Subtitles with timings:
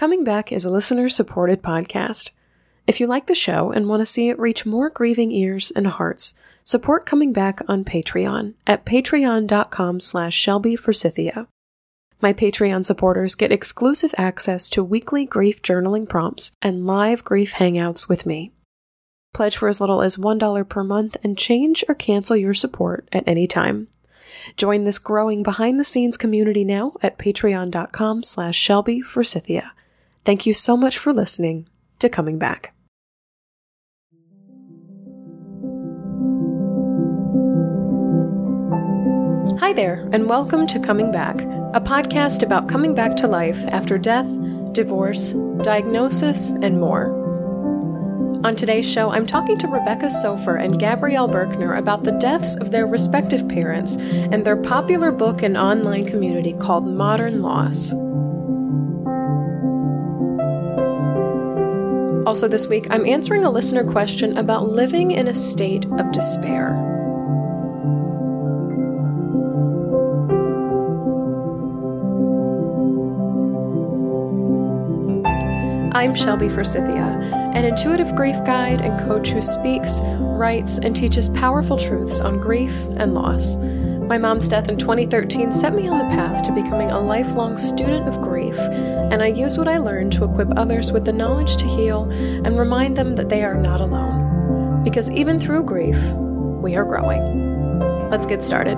[0.00, 2.30] Coming Back is a listener supported podcast.
[2.86, 5.86] If you like the show and want to see it reach more grieving ears and
[5.86, 11.48] hearts, support Coming Back on Patreon at patreon.com slash Shelby Forsythia.
[12.22, 18.08] My Patreon supporters get exclusive access to weekly grief journaling prompts and live grief hangouts
[18.08, 18.52] with me.
[19.34, 23.24] Pledge for as little as $1 per month and change or cancel your support at
[23.26, 23.88] any time.
[24.56, 29.74] Join this growing behind the scenes community now at patreon.com slash Shelby Forsythia.
[30.24, 31.66] Thank you so much for listening
[31.98, 32.74] to Coming Back.
[39.60, 41.40] Hi there, and welcome to Coming Back,
[41.74, 44.28] a podcast about coming back to life after death,
[44.72, 47.18] divorce, diagnosis, and more.
[48.44, 52.70] On today's show, I'm talking to Rebecca Soffer and Gabrielle Birkner about the deaths of
[52.70, 57.94] their respective parents and their popular book and online community called Modern Loss.
[62.30, 66.76] Also, this week, I'm answering a listener question about living in a state of despair.
[75.92, 77.02] I'm Shelby Forsythia,
[77.52, 82.70] an intuitive grief guide and coach who speaks, writes, and teaches powerful truths on grief
[82.96, 83.56] and loss.
[84.10, 88.08] My mom's death in 2013 set me on the path to becoming a lifelong student
[88.08, 91.64] of grief, and I use what I learned to equip others with the knowledge to
[91.64, 94.82] heal and remind them that they are not alone.
[94.82, 96.02] Because even through grief,
[96.60, 98.10] we are growing.
[98.10, 98.74] Let's get started.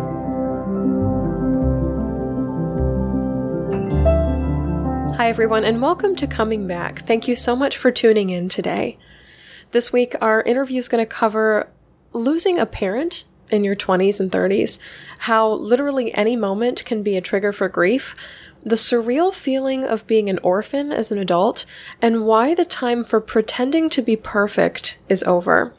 [5.16, 7.06] Hi, everyone, and welcome to Coming Back.
[7.06, 8.98] Thank you so much for tuning in today.
[9.70, 11.70] This week, our interview is going to cover
[12.12, 14.78] losing a parent in your 20s and 30s,
[15.18, 18.16] how literally any moment can be a trigger for grief,
[18.64, 21.66] the surreal feeling of being an orphan as an adult,
[22.00, 25.74] and why the time for pretending to be perfect is over.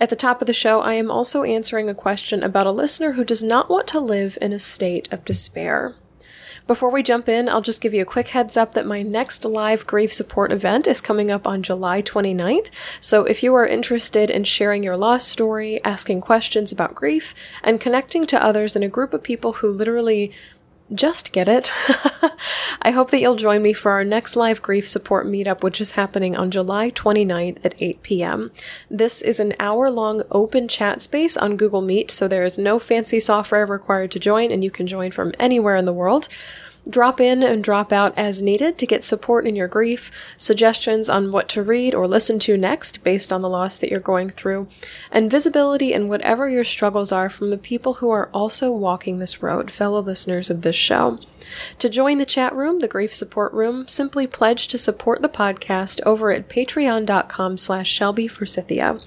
[0.00, 3.12] At the top of the show, I am also answering a question about a listener
[3.12, 5.94] who does not want to live in a state of despair.
[6.70, 9.44] Before we jump in, I'll just give you a quick heads up that my next
[9.44, 12.68] live grief support event is coming up on July 29th.
[13.00, 17.80] So if you are interested in sharing your loss story, asking questions about grief, and
[17.80, 20.30] connecting to others in a group of people who literally
[20.94, 21.72] just get it.
[22.82, 25.92] I hope that you'll join me for our next live grief support meetup, which is
[25.92, 28.50] happening on July 29th at 8 p.m.
[28.90, 32.78] This is an hour long open chat space on Google Meet, so there is no
[32.78, 36.28] fancy software required to join, and you can join from anywhere in the world.
[36.88, 41.30] Drop in and drop out as needed to get support in your grief, suggestions on
[41.30, 44.66] what to read or listen to next based on the loss that you're going through,
[45.10, 49.42] and visibility in whatever your struggles are from the people who are also walking this
[49.42, 51.18] road, fellow listeners of this show.
[51.78, 56.00] To join the chat room, the grief support room, simply pledge to support the podcast
[56.04, 58.98] over at patreon.com slash Shelby Forsythia.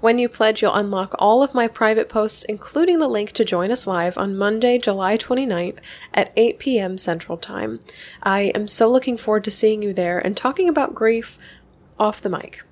[0.00, 3.70] When you pledge, you'll unlock all of my private posts, including the link to join
[3.70, 5.78] us live on Monday, July 29th
[6.14, 6.98] at 8 p.m.
[6.98, 7.80] Central Time.
[8.22, 11.38] I am so looking forward to seeing you there and talking about grief
[11.98, 12.62] off the mic.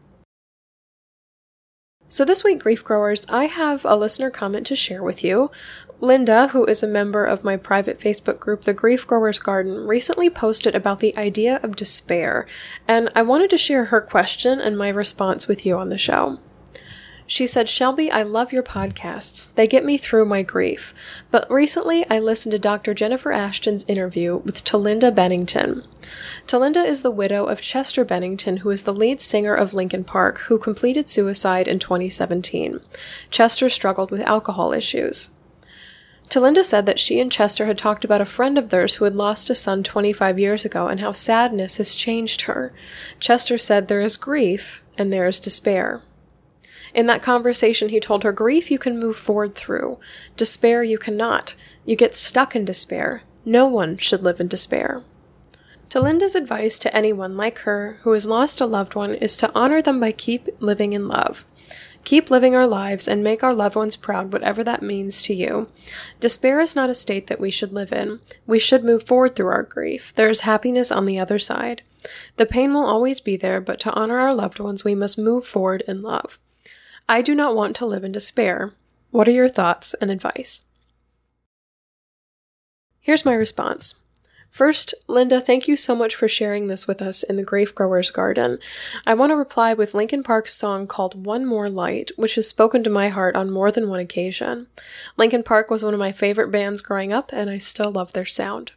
[2.08, 5.50] So, this week, Grief Growers, I have a listener comment to share with you.
[6.00, 10.28] Linda, who is a member of my private Facebook group, The Grief Growers Garden, recently
[10.28, 12.46] posted about the idea of despair,
[12.86, 16.38] and I wanted to share her question and my response with you on the show.
[17.26, 19.52] She said, Shelby, I love your podcasts.
[19.54, 20.94] They get me through my grief.
[21.30, 22.94] But recently I listened to Dr.
[22.94, 25.82] Jennifer Ashton's interview with Talinda Bennington.
[26.46, 30.38] Talinda is the widow of Chester Bennington, who is the lead singer of Linkin Park,
[30.40, 32.80] who completed suicide in 2017.
[33.30, 35.30] Chester struggled with alcohol issues.
[36.28, 39.14] Talinda said that she and Chester had talked about a friend of theirs who had
[39.14, 42.72] lost a son 25 years ago and how sadness has changed her.
[43.20, 46.02] Chester said there is grief and there is despair.
[46.94, 49.98] In that conversation, he told her grief you can move forward through,
[50.36, 51.54] despair you cannot.
[51.84, 53.22] You get stuck in despair.
[53.44, 55.02] No one should live in despair.
[55.88, 59.80] Talinda's advice to anyone like her who has lost a loved one is to honor
[59.80, 61.44] them by keep living in love.
[62.06, 65.68] Keep living our lives and make our loved ones proud, whatever that means to you.
[66.20, 68.20] Despair is not a state that we should live in.
[68.46, 70.14] We should move forward through our grief.
[70.14, 71.82] There is happiness on the other side.
[72.36, 75.48] The pain will always be there, but to honor our loved ones, we must move
[75.48, 76.38] forward in love.
[77.08, 78.72] I do not want to live in despair.
[79.10, 80.68] What are your thoughts and advice?
[83.00, 83.96] Here's my response.
[84.50, 88.10] First, Linda, thank you so much for sharing this with us in the Grief Growers
[88.10, 88.58] Garden.
[89.06, 92.82] I want to reply with Linkin Park's song called One More Light, which has spoken
[92.84, 94.68] to my heart on more than one occasion.
[95.16, 98.24] Linkin Park was one of my favorite bands growing up, and I still love their
[98.24, 98.72] sound.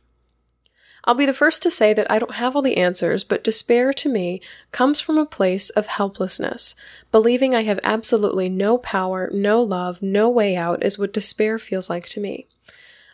[1.06, 3.94] I'll be the first to say that I don't have all the answers, but despair
[3.94, 4.42] to me
[4.72, 6.76] comes from a place of helplessness.
[7.12, 11.90] Believing I have absolutely no power, no love, no way out is what despair feels
[11.90, 12.48] like to me.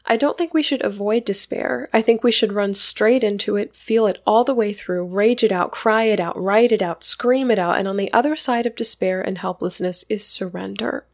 [0.08, 1.90] I don't think we should avoid despair.
[1.92, 5.44] I think we should run straight into it, feel it all the way through, rage
[5.44, 8.36] it out, cry it out, write it out, scream it out, and on the other
[8.36, 11.06] side of despair and helplessness is surrender.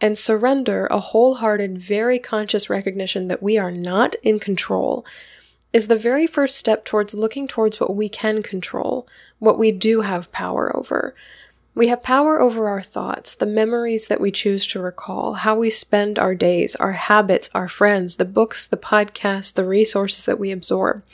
[0.00, 5.06] And surrender, a wholehearted, very conscious recognition that we are not in control,
[5.72, 9.06] is the very first step towards looking towards what we can control,
[9.38, 11.14] what we do have power over.
[11.74, 15.70] We have power over our thoughts, the memories that we choose to recall, how we
[15.70, 20.50] spend our days, our habits, our friends, the books, the podcasts, the resources that we
[20.50, 21.04] absorb.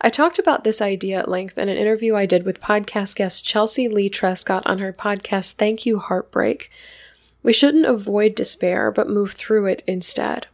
[0.00, 3.44] I talked about this idea at length in an interview I did with podcast guest
[3.44, 6.70] Chelsea Leigh Trescott on her podcast Thank You Heartbreak.
[7.42, 10.46] We shouldn't avoid despair, but move through it instead.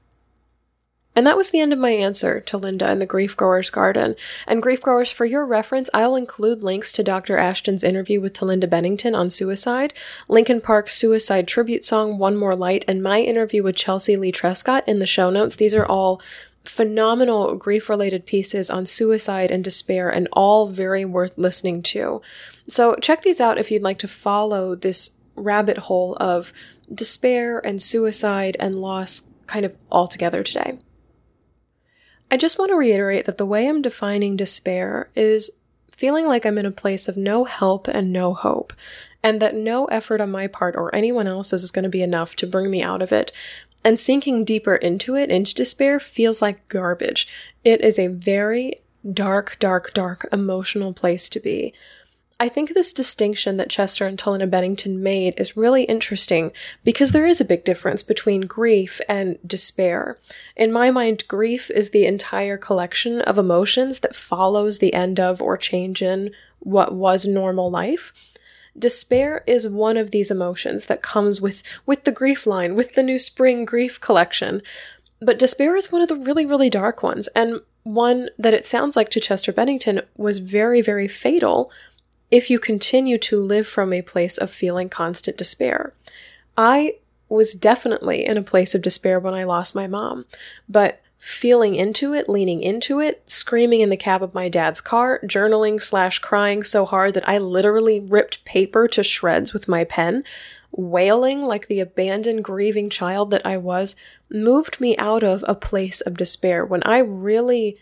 [1.20, 4.16] And that was the end of my answer to Linda in the Grief Growers Garden.
[4.46, 7.36] And Grief Growers, for your reference, I'll include links to Dr.
[7.36, 9.92] Ashton's interview with Talinda Bennington on suicide,
[10.30, 14.82] Linkin Park's suicide tribute song One More Light, and my interview with Chelsea Leigh Trescott
[14.86, 15.56] in the show notes.
[15.56, 16.22] These are all
[16.64, 22.22] phenomenal grief related pieces on suicide and despair and all very worth listening to.
[22.66, 26.54] So check these out if you'd like to follow this rabbit hole of
[26.90, 30.78] despair and suicide and loss kind of all together today.
[32.30, 35.60] I just want to reiterate that the way I'm defining despair is
[35.90, 38.72] feeling like I'm in a place of no help and no hope,
[39.22, 42.36] and that no effort on my part or anyone else's is going to be enough
[42.36, 43.32] to bring me out of it.
[43.84, 47.26] And sinking deeper into it, into despair, feels like garbage.
[47.64, 48.74] It is a very
[49.12, 51.74] dark, dark, dark emotional place to be.
[52.42, 56.52] I think this distinction that Chester and Talinda Bennington made is really interesting
[56.82, 60.16] because there is a big difference between grief and despair.
[60.56, 65.42] In my mind, grief is the entire collection of emotions that follows the end of
[65.42, 68.32] or change in what was normal life.
[68.78, 73.02] Despair is one of these emotions that comes with, with the grief line, with the
[73.02, 74.62] new spring grief collection.
[75.20, 78.96] But despair is one of the really, really dark ones, and one that it sounds
[78.96, 81.70] like to Chester Bennington was very, very fatal
[82.30, 85.92] if you continue to live from a place of feeling constant despair.
[86.56, 86.96] I
[87.28, 90.26] was definitely in a place of despair when I lost my mom,
[90.68, 95.20] but feeling into it, leaning into it, screaming in the cab of my dad's car,
[95.24, 100.24] journaling slash crying so hard that I literally ripped paper to shreds with my pen,
[100.72, 103.96] wailing like the abandoned, grieving child that I was,
[104.30, 107.76] moved me out of a place of despair when I really,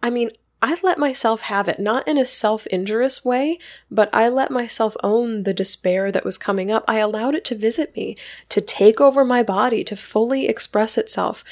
[0.00, 0.30] I mean,
[0.66, 4.96] I let myself have it, not in a self injurious way, but I let myself
[5.00, 6.82] own the despair that was coming up.
[6.88, 8.16] I allowed it to visit me,
[8.48, 11.44] to take over my body, to fully express itself.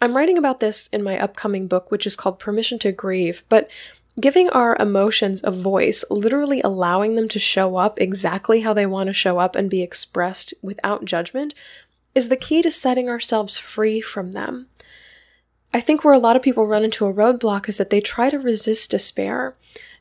[0.00, 3.68] I'm writing about this in my upcoming book, which is called Permission to Grieve, but
[4.20, 9.08] giving our emotions a voice, literally allowing them to show up exactly how they want
[9.08, 11.52] to show up and be expressed without judgment,
[12.14, 14.68] is the key to setting ourselves free from them.
[15.74, 18.30] I think where a lot of people run into a roadblock is that they try
[18.30, 19.56] to resist despair.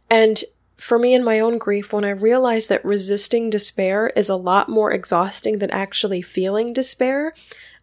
[0.10, 0.44] And
[0.78, 4.68] for me in my own grief, when I realized that resisting despair is a lot
[4.68, 7.34] more exhausting than actually feeling despair,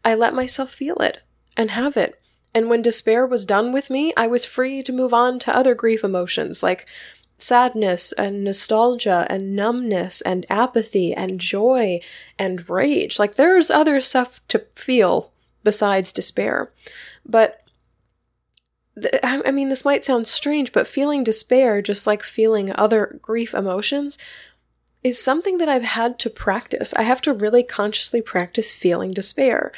[0.05, 1.23] I let myself feel it
[1.57, 2.21] and have it.
[2.55, 5.75] And when despair was done with me, I was free to move on to other
[5.75, 6.87] grief emotions like
[7.39, 12.01] sadness and nostalgia and numbness and apathy and joy
[12.39, 13.19] and rage.
[13.19, 16.71] Like there's other stuff to feel besides despair.
[17.25, 17.58] But
[19.23, 24.19] I mean, this might sound strange, but feeling despair, just like feeling other grief emotions,
[25.03, 26.93] is something that I've had to practice.
[26.95, 29.73] I have to really consciously practice feeling despair.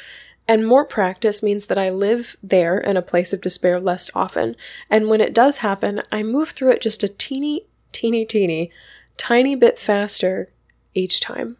[0.47, 4.55] And more practice means that I live there in a place of despair less often.
[4.89, 8.71] And when it does happen, I move through it just a teeny, teeny, teeny,
[9.17, 10.49] tiny bit faster
[10.93, 11.57] each time.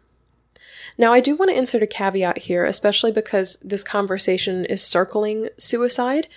[0.98, 5.48] Now, I do want to insert a caveat here, especially because this conversation is circling
[5.58, 6.28] suicide.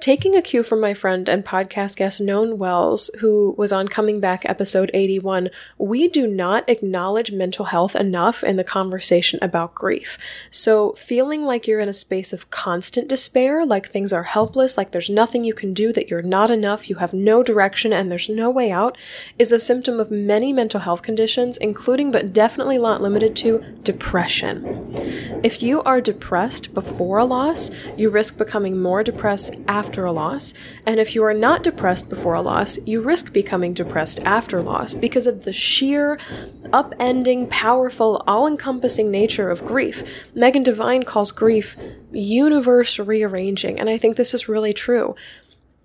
[0.00, 4.18] Taking a cue from my friend and podcast guest Known Wells, who was on Coming
[4.18, 10.16] Back episode 81, we do not acknowledge mental health enough in the conversation about grief.
[10.50, 14.92] So, feeling like you're in a space of constant despair, like things are helpless, like
[14.92, 18.30] there's nothing you can do, that you're not enough, you have no direction, and there's
[18.30, 18.96] no way out,
[19.38, 24.64] is a symptom of many mental health conditions, including but definitely not limited to depression.
[25.42, 30.12] If you are depressed before a loss, you risk becoming more depressed after after a
[30.12, 30.54] loss,
[30.86, 34.94] and if you are not depressed before a loss, you risk becoming depressed after loss
[34.94, 36.16] because of the sheer,
[36.72, 40.04] upending, powerful, all encompassing nature of grief.
[40.32, 41.76] Megan Devine calls grief
[42.12, 45.16] universe rearranging, and I think this is really true.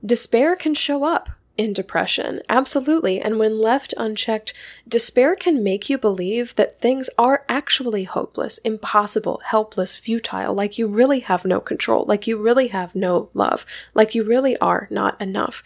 [0.06, 3.20] Despair can show up in depression, absolutely.
[3.20, 4.54] And when left unchecked,
[4.88, 10.88] despair can make you believe that things are actually hopeless, impossible, helpless, futile, like you
[10.88, 15.20] really have no control, like you really have no love, like you really are not
[15.22, 15.64] enough.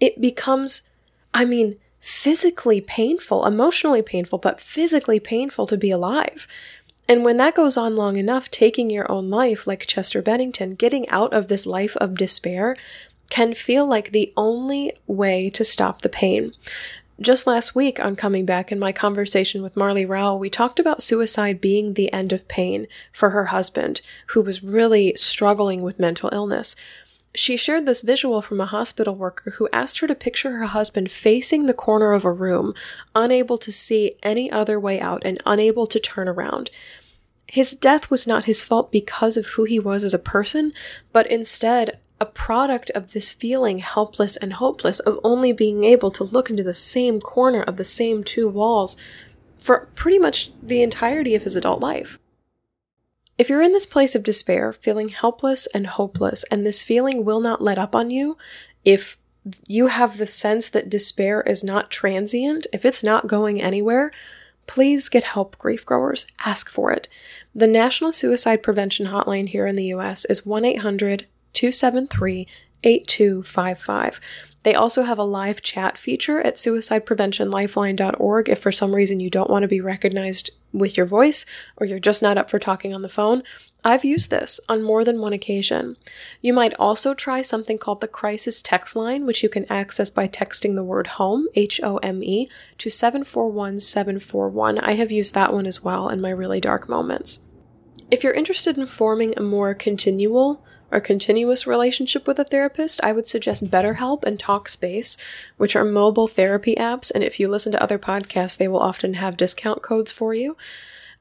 [0.00, 0.90] It becomes,
[1.32, 6.48] I mean, physically painful, emotionally painful, but physically painful to be alive.
[7.08, 11.08] And when that goes on long enough, taking your own life, like Chester Bennington, getting
[11.10, 12.76] out of this life of despair,
[13.32, 16.52] can feel like the only way to stop the pain.
[17.18, 21.02] Just last week on Coming Back in my conversation with Marley Rowell, we talked about
[21.02, 26.28] suicide being the end of pain for her husband, who was really struggling with mental
[26.30, 26.76] illness.
[27.34, 31.10] She shared this visual from a hospital worker who asked her to picture her husband
[31.10, 32.74] facing the corner of a room,
[33.14, 36.68] unable to see any other way out and unable to turn around.
[37.46, 40.74] His death was not his fault because of who he was as a person,
[41.14, 46.22] but instead a product of this feeling helpless and hopeless of only being able to
[46.22, 48.96] look into the same corner of the same two walls
[49.58, 52.20] for pretty much the entirety of his adult life.
[53.38, 57.40] If you're in this place of despair, feeling helpless and hopeless, and this feeling will
[57.40, 58.38] not let up on you,
[58.84, 59.16] if
[59.66, 64.12] you have the sense that despair is not transient, if it's not going anywhere,
[64.68, 66.28] please get help, grief growers.
[66.46, 67.08] Ask for it.
[67.52, 72.46] The National Suicide Prevention Hotline here in the US is 1 800 273
[72.84, 74.20] 8255.
[74.64, 79.50] They also have a live chat feature at suicidepreventionlifeline.org if for some reason you don't
[79.50, 81.44] want to be recognized with your voice
[81.76, 83.42] or you're just not up for talking on the phone.
[83.84, 85.96] I've used this on more than one occasion.
[86.40, 90.28] You might also try something called the Crisis Text Line, which you can access by
[90.28, 94.78] texting the word HOME, H O M E, to 741 741.
[94.78, 97.48] I have used that one as well in my really dark moments.
[98.12, 103.12] If you're interested in forming a more continual, or continuous relationship with a therapist, I
[103.12, 105.20] would suggest BetterHelp and TalkSpace,
[105.56, 107.10] which are mobile therapy apps.
[107.10, 110.56] And if you listen to other podcasts, they will often have discount codes for you.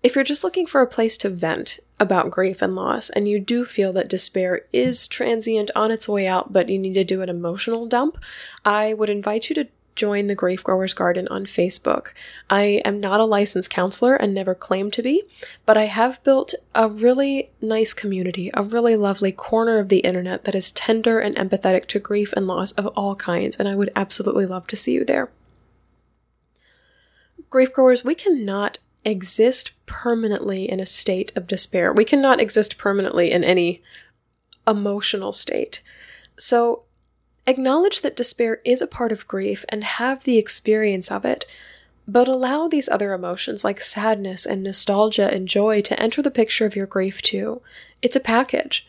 [0.04, 3.40] If you're just looking for a place to vent about grief and loss, and you
[3.40, 7.22] do feel that despair is transient on its way out, but you need to do
[7.22, 8.18] an emotional dump,
[8.66, 12.14] I would invite you to join the Grief Growers Garden on Facebook.
[12.50, 15.24] I am not a licensed counselor and never claim to be,
[15.66, 20.46] but I have built a really nice community, a really lovely corner of the internet
[20.46, 23.92] that is tender and empathetic to grief and loss of all kinds, and I would
[23.96, 25.32] absolutely love to see you there.
[27.50, 31.92] Grief growers, we cannot exist permanently in a state of despair.
[31.92, 33.82] We cannot exist permanently in any
[34.68, 35.82] emotional state.
[36.38, 36.84] So,
[37.48, 41.46] Acknowledge that despair is a part of grief and have the experience of it,
[42.08, 46.66] but allow these other emotions like sadness and nostalgia and joy to enter the picture
[46.66, 47.62] of your grief too.
[48.02, 48.88] It's a package.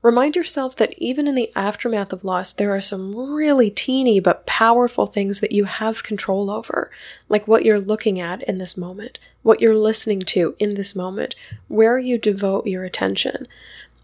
[0.00, 4.46] Remind yourself that even in the aftermath of loss, there are some really teeny but
[4.46, 6.90] powerful things that you have control over,
[7.28, 11.34] like what you're looking at in this moment, what you're listening to in this moment,
[11.66, 13.48] where you devote your attention.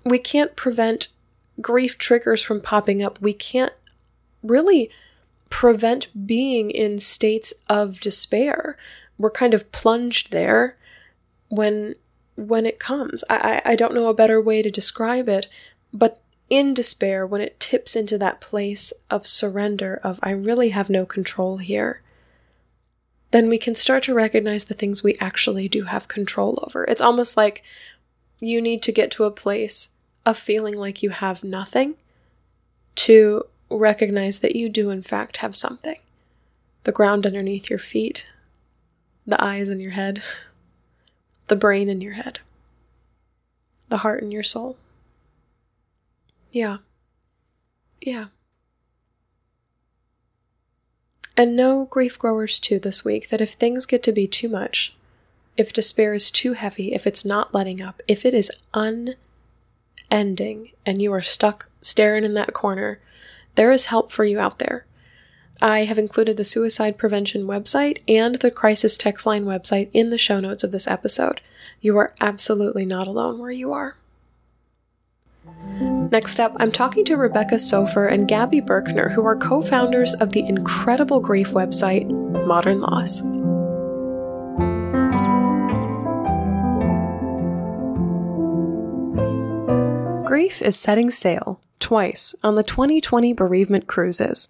[0.04, 1.08] We can't prevent
[1.60, 3.72] grief triggers from popping up, we can't
[4.42, 4.90] really
[5.50, 8.76] prevent being in states of despair.
[9.18, 10.76] We're kind of plunged there
[11.48, 11.94] when
[12.36, 13.22] when it comes.
[13.30, 15.46] I, I, I don't know a better way to describe it,
[15.92, 16.20] but
[16.50, 21.06] in despair, when it tips into that place of surrender, of I really have no
[21.06, 22.02] control here,
[23.30, 26.84] then we can start to recognize the things we actually do have control over.
[26.84, 27.62] It's almost like
[28.40, 29.93] you need to get to a place
[30.26, 31.96] of feeling like you have nothing
[32.96, 35.96] to recognize that you do, in fact, have something
[36.84, 38.26] the ground underneath your feet,
[39.26, 40.22] the eyes in your head,
[41.48, 42.40] the brain in your head,
[43.88, 44.76] the heart in your soul.
[46.50, 46.78] Yeah.
[48.00, 48.26] Yeah.
[51.36, 54.94] And know, grief growers, too, this week, that if things get to be too much,
[55.56, 59.14] if despair is too heavy, if it's not letting up, if it is un
[60.14, 63.00] ending and you are stuck staring in that corner,
[63.56, 64.86] there is help for you out there.
[65.60, 70.18] I have included the suicide prevention website and the crisis text line website in the
[70.18, 71.40] show notes of this episode.
[71.80, 73.96] You are absolutely not alone where you are.
[76.10, 80.30] Next up, I'm talking to Rebecca Soffer and Gabby Birkner, who are co founders of
[80.30, 82.08] the incredible grief website,
[82.46, 83.22] Modern Loss.
[90.24, 94.48] Grief is setting sail twice on the 2020 bereavement cruises.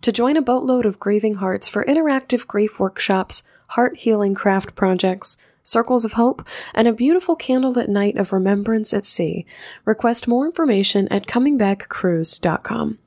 [0.00, 5.36] To join a boatload of grieving hearts for interactive grief workshops, heart healing craft projects,
[5.62, 6.42] circles of hope,
[6.74, 9.44] and a beautiful candlelit night of remembrance at sea,
[9.84, 12.98] request more information at comingbackcruise.com.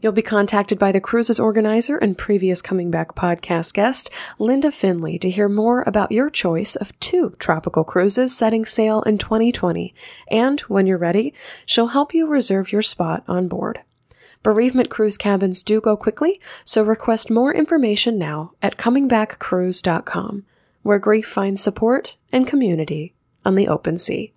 [0.00, 5.18] You'll be contacted by the cruise's organizer and previous Coming Back podcast guest, Linda Finley,
[5.18, 9.92] to hear more about your choice of two tropical cruises setting sail in 2020.
[10.30, 11.34] And when you're ready,
[11.66, 13.80] she'll help you reserve your spot on board.
[14.44, 20.44] Bereavement cruise cabins do go quickly, so request more information now at comingbackcruise.com,
[20.82, 23.14] where grief finds support and community
[23.44, 24.32] on the open sea.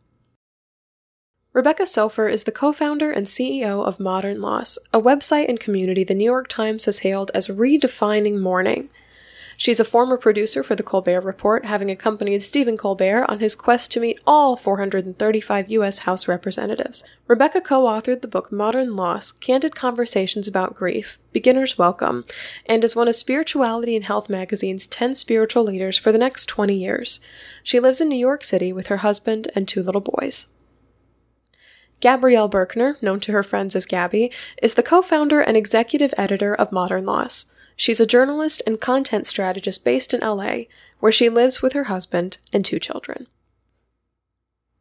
[1.53, 6.05] Rebecca Soffer is the co founder and CEO of Modern Loss, a website and community
[6.05, 8.89] the New York Times has hailed as redefining mourning.
[9.57, 13.91] She's a former producer for The Colbert Report, having accompanied Stephen Colbert on his quest
[13.91, 15.99] to meet all 435 U.S.
[15.99, 17.03] House representatives.
[17.27, 22.23] Rebecca co authored the book Modern Loss Candid Conversations About Grief, Beginner's Welcome,
[22.65, 26.73] and is one of Spirituality and Health magazine's 10 spiritual leaders for the next 20
[26.73, 27.19] years.
[27.61, 30.47] She lives in New York City with her husband and two little boys.
[32.01, 34.31] Gabrielle Birkner, known to her friends as Gabby,
[34.61, 37.55] is the co founder and executive editor of Modern Loss.
[37.75, 40.63] She's a journalist and content strategist based in LA,
[40.99, 43.27] where she lives with her husband and two children.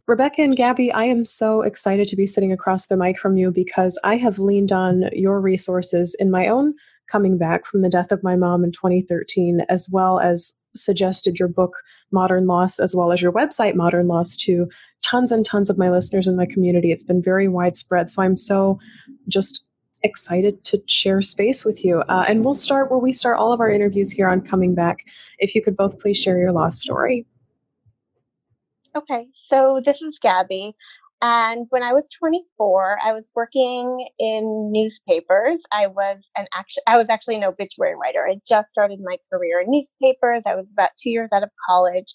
[0.06, 3.50] Rebecca and Gabby, I am so excited to be sitting across the mic from you
[3.50, 6.74] because I have leaned on your resources in my own
[7.06, 11.48] coming back from the death of my mom in 2013, as well as suggested your
[11.48, 11.74] book,
[12.10, 14.68] Modern Loss, as well as your website, Modern Loss, to
[15.02, 16.92] tons and tons of my listeners in my community.
[16.92, 18.10] It's been very widespread.
[18.10, 18.78] So I'm so
[19.28, 19.66] just
[20.02, 22.00] excited to share space with you.
[22.08, 25.04] Uh, and we'll start where we start all of our interviews here on Coming Back.
[25.38, 27.26] If you could both please share your loss story.
[28.96, 30.74] Okay, so this is Gabby.
[31.22, 35.60] And when I was 24, I was working in newspapers.
[35.70, 38.26] I was an actually I was actually an obituary writer.
[38.26, 40.44] I just started my career in newspapers.
[40.46, 42.14] I was about 2 years out of college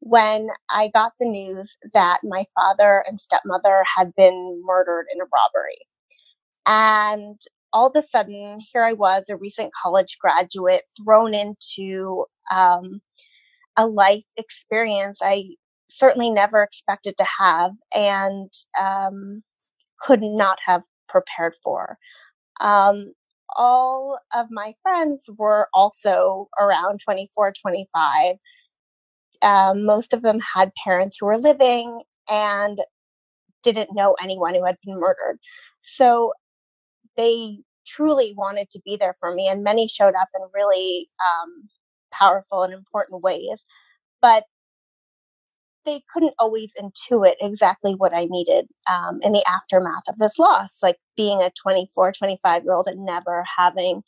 [0.00, 5.24] when I got the news that my father and stepmother had been murdered in a
[5.24, 5.78] robbery.
[6.66, 7.40] And
[7.72, 13.00] all of a sudden, here I was, a recent college graduate, thrown into um,
[13.76, 15.56] a life experience I
[15.88, 19.42] certainly never expected to have and um,
[20.00, 21.98] could not have prepared for.
[22.60, 23.12] Um,
[23.56, 28.36] all of my friends were also around 24, 25.
[29.42, 32.80] Um, most of them had parents who were living and
[33.62, 35.38] didn't know anyone who had been murdered.
[35.82, 36.32] So
[37.16, 41.68] they truly wanted to be there for me, and many showed up in really um,
[42.12, 43.64] powerful and important ways.
[44.22, 44.44] But
[45.86, 50.82] they couldn't always intuit exactly what I needed um, in the aftermath of this loss,
[50.82, 54.02] like being a 24, 25 year old and never having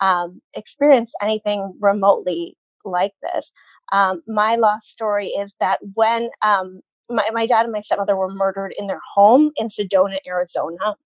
[0.00, 3.52] um, experienced anything remotely like this.
[3.92, 8.28] Um, my lost story is that when um, my, my dad and my stepmother were
[8.28, 10.96] murdered in their home in Sedona, Arizona,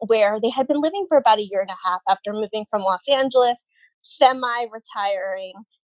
[0.00, 2.82] where they had been living for about a year and a half after moving from
[2.82, 3.64] Los Angeles,
[4.02, 5.54] semi retiring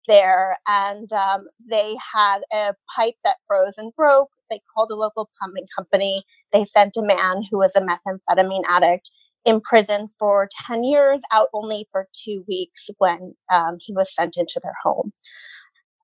[0.10, 0.58] there.
[0.68, 4.32] And um, they had a pipe that froze and broke.
[4.52, 6.20] They called a local plumbing company.
[6.54, 9.12] They sent a man who was a methamphetamine addict
[9.46, 14.38] in prison for 10 years, out only for two weeks when um, he was sent
[14.38, 15.14] into their home.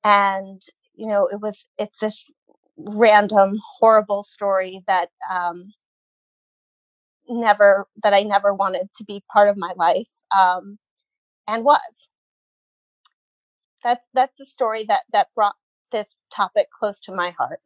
[0.06, 0.62] And,
[0.96, 2.32] you know, it was, it's this
[2.78, 5.74] random, horrible story that um,
[7.30, 10.78] never that I never wanted to be part of my life, um,
[11.48, 12.10] and was.
[13.86, 15.56] That that's the story that that brought
[15.92, 17.60] this topic close to my heart.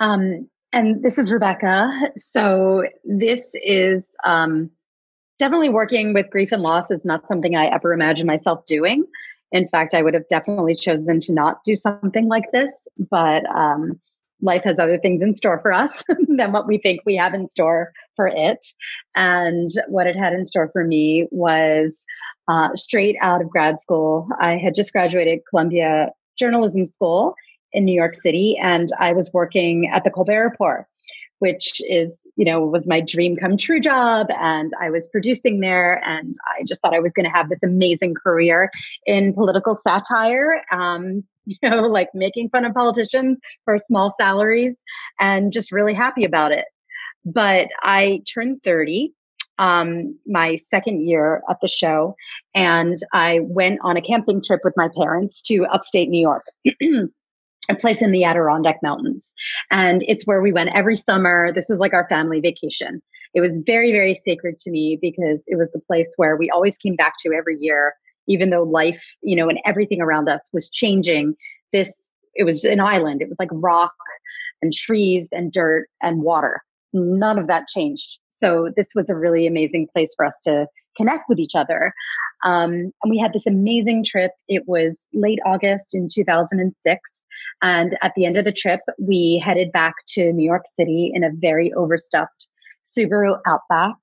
[0.00, 1.88] Um, and this is Rebecca.
[2.32, 4.70] So this is um,
[5.38, 9.04] definitely working with grief and loss is not something I ever imagined myself doing.
[9.52, 12.72] In fact, I would have definitely chosen to not do something like this.
[12.98, 14.00] But um,
[14.42, 17.48] life has other things in store for us than what we think we have in
[17.50, 18.66] store for it.
[19.14, 21.96] And what it had in store for me was
[22.48, 24.28] uh, straight out of grad school.
[24.40, 27.34] I had just graduated Columbia Journalism School
[27.72, 30.86] in New York City, and I was working at the Colbert Report,
[31.38, 36.04] which is you know was my dream come true job and i was producing there
[36.06, 38.70] and i just thought i was going to have this amazing career
[39.06, 44.82] in political satire um, you know, like making fun of politicians for small salaries
[45.20, 46.66] and just really happy about it.
[47.24, 49.12] But I turned 30
[49.58, 52.14] um, my second year at the show,
[52.54, 56.44] and I went on a camping trip with my parents to upstate New York.
[57.68, 59.28] a place in the Adirondack Mountains.
[59.72, 61.50] And it's where we went every summer.
[61.52, 63.02] This was like our family vacation.
[63.34, 66.78] It was very, very sacred to me because it was the place where we always
[66.78, 67.94] came back to every year
[68.26, 71.34] even though life, you know, and everything around us was changing,
[71.72, 71.92] this,
[72.34, 73.22] it was an island.
[73.22, 73.94] It was like rock
[74.62, 76.62] and trees and dirt and water.
[76.92, 78.18] None of that changed.
[78.40, 81.92] So this was a really amazing place for us to connect with each other.
[82.44, 84.32] Um, and we had this amazing trip.
[84.48, 87.10] It was late August in 2006.
[87.62, 91.24] And at the end of the trip, we headed back to New York City in
[91.24, 92.48] a very overstuffed
[92.84, 93.96] Subaru Outback,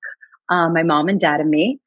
[0.50, 1.80] um, my mom and dad and me.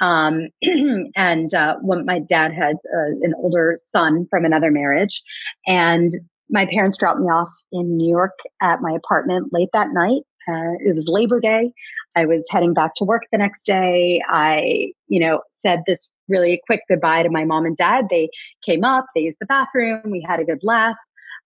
[0.00, 0.48] Um,
[1.16, 5.22] and uh, when my dad has uh, an older son from another marriage.
[5.66, 6.10] And
[6.50, 10.22] my parents dropped me off in New York at my apartment late that night.
[10.48, 11.72] Uh, it was Labor Day.
[12.14, 14.22] I was heading back to work the next day.
[14.28, 18.06] I, you know, said this really quick goodbye to my mom and dad.
[18.10, 18.28] They
[18.64, 20.96] came up, they used the bathroom, we had a good laugh.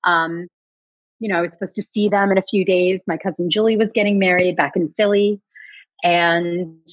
[0.05, 0.49] Um,
[1.19, 3.01] you know, I was supposed to see them in a few days.
[3.07, 5.41] My cousin Julie was getting married back in Philly.
[6.03, 6.87] And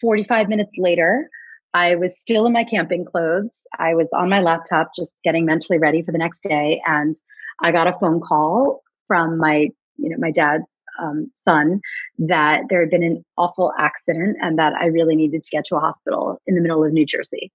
[0.00, 1.28] 45 minutes later,
[1.74, 3.58] I was still in my camping clothes.
[3.78, 6.80] I was on my laptop just getting mentally ready for the next day.
[6.86, 7.14] And
[7.60, 10.64] I got a phone call from my, you know, my dad's
[11.00, 11.80] um, son
[12.18, 15.76] that there had been an awful accident and that I really needed to get to
[15.76, 17.52] a hospital in the middle of New Jersey.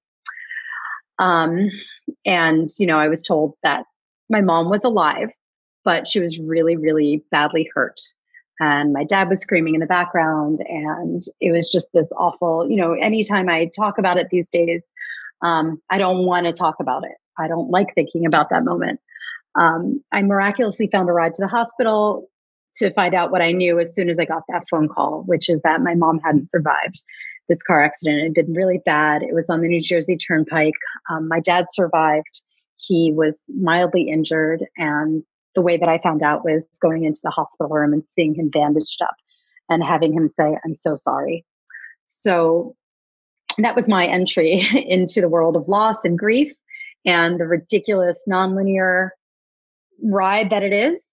[1.20, 1.70] Um,
[2.26, 3.84] and, you know, I was told that
[4.30, 5.30] my mom was alive,
[5.84, 8.00] but she was really, really badly hurt.
[8.62, 10.60] And my dad was screaming in the background.
[10.68, 14.82] And it was just this awful, you know, anytime I talk about it these days,
[15.42, 17.16] um, I don't want to talk about it.
[17.38, 19.00] I don't like thinking about that moment.
[19.56, 22.30] Um, I miraculously found a ride to the hospital
[22.76, 25.50] to find out what I knew as soon as I got that phone call, which
[25.50, 27.04] is that my mom hadn't survived
[27.48, 28.20] this car accident.
[28.20, 29.24] It had been really bad.
[29.24, 30.76] It was on the New Jersey Turnpike.
[31.10, 32.42] Um, my dad survived.
[32.78, 34.64] He was mildly injured.
[34.78, 35.24] And
[35.56, 38.50] the way that I found out was going into the hospital room and seeing him
[38.50, 39.16] bandaged up
[39.68, 41.46] and having him say, I'm so sorry.
[42.06, 42.76] So
[43.58, 46.54] that was my entry into the world of loss and grief
[47.06, 49.10] and the ridiculous nonlinear
[50.02, 51.04] ride that it is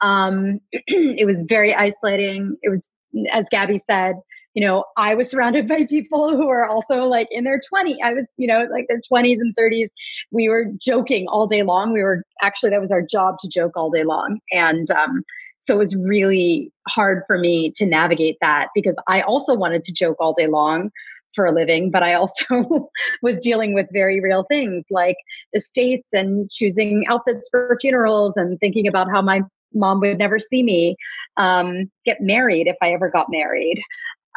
[0.00, 2.56] um, it was very isolating.
[2.62, 2.90] It was,
[3.32, 4.16] as Gabby said,
[4.54, 7.96] you know, I was surrounded by people who were also like in their 20s.
[8.02, 9.86] I was, you know, like their 20s and 30s.
[10.32, 11.92] We were joking all day long.
[11.92, 14.40] We were actually, that was our job to joke all day long.
[14.52, 15.22] And, um,
[15.60, 19.92] so it was really hard for me to navigate that because I also wanted to
[19.92, 20.90] joke all day long
[21.34, 22.90] for a living, but I also
[23.22, 25.16] was dealing with very real things like
[25.54, 29.42] estates and choosing outfits for funerals and thinking about how my
[29.74, 30.96] mom would never see me
[31.36, 33.80] um, get married if I ever got married.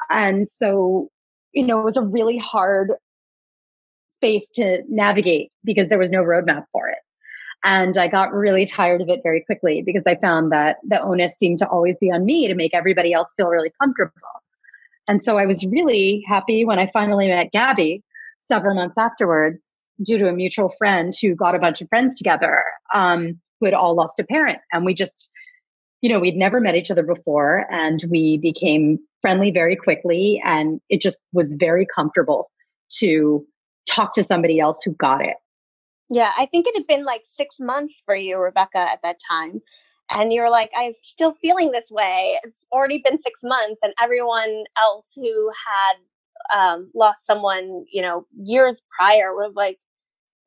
[0.09, 1.09] And so,
[1.53, 2.91] you know, it was a really hard
[4.17, 6.99] space to navigate because there was no roadmap for it.
[7.65, 11.33] And I got really tired of it very quickly because I found that the onus
[11.39, 14.13] seemed to always be on me to make everybody else feel really comfortable.
[15.07, 18.03] And so I was really happy when I finally met Gabby
[18.49, 22.63] several months afterwards due to a mutual friend who got a bunch of friends together.
[22.93, 24.59] Um, who had all lost a parent.
[24.73, 25.29] And we just,
[26.01, 30.41] you know, we'd never met each other before and we became friendly very quickly.
[30.45, 32.51] And it just was very comfortable
[32.97, 33.45] to
[33.89, 35.37] talk to somebody else who got it.
[36.09, 39.61] Yeah, I think it had been like six months for you, Rebecca, at that time.
[40.11, 42.37] And you're like, I'm still feeling this way.
[42.43, 48.27] It's already been six months, and everyone else who had um, lost someone, you know,
[48.43, 49.79] years prior were like,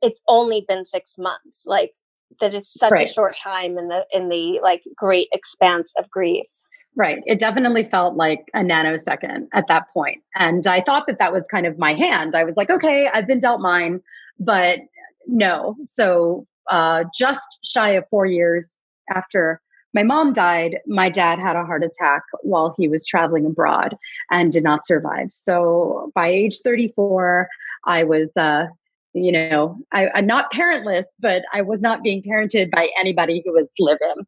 [0.02, 1.64] it's only been six months.
[1.64, 1.94] Like,
[2.40, 3.08] that it's such right.
[3.08, 6.46] a short time in the in the like great expanse of grief.
[6.94, 7.22] Right.
[7.26, 11.44] It definitely felt like a nanosecond at that point and i thought that that was
[11.50, 12.34] kind of my hand.
[12.34, 14.00] I was like okay i've been dealt mine
[14.38, 14.80] but
[15.26, 15.76] no.
[15.84, 18.68] So uh, just shy of four years
[19.14, 19.60] after
[19.94, 23.96] my mom died my dad had a heart attack while he was traveling abroad
[24.30, 25.28] and did not survive.
[25.32, 27.48] So by age 34
[27.86, 28.66] i was uh,
[29.16, 33.52] you know, I, I'm not parentless, but I was not being parented by anybody who
[33.52, 34.26] was living.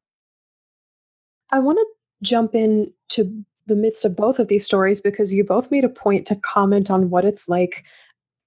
[1.52, 1.86] I want to
[2.22, 5.90] jump in to the midst of both of these stories because you both made a
[5.90, 7.84] point to comment on what it's like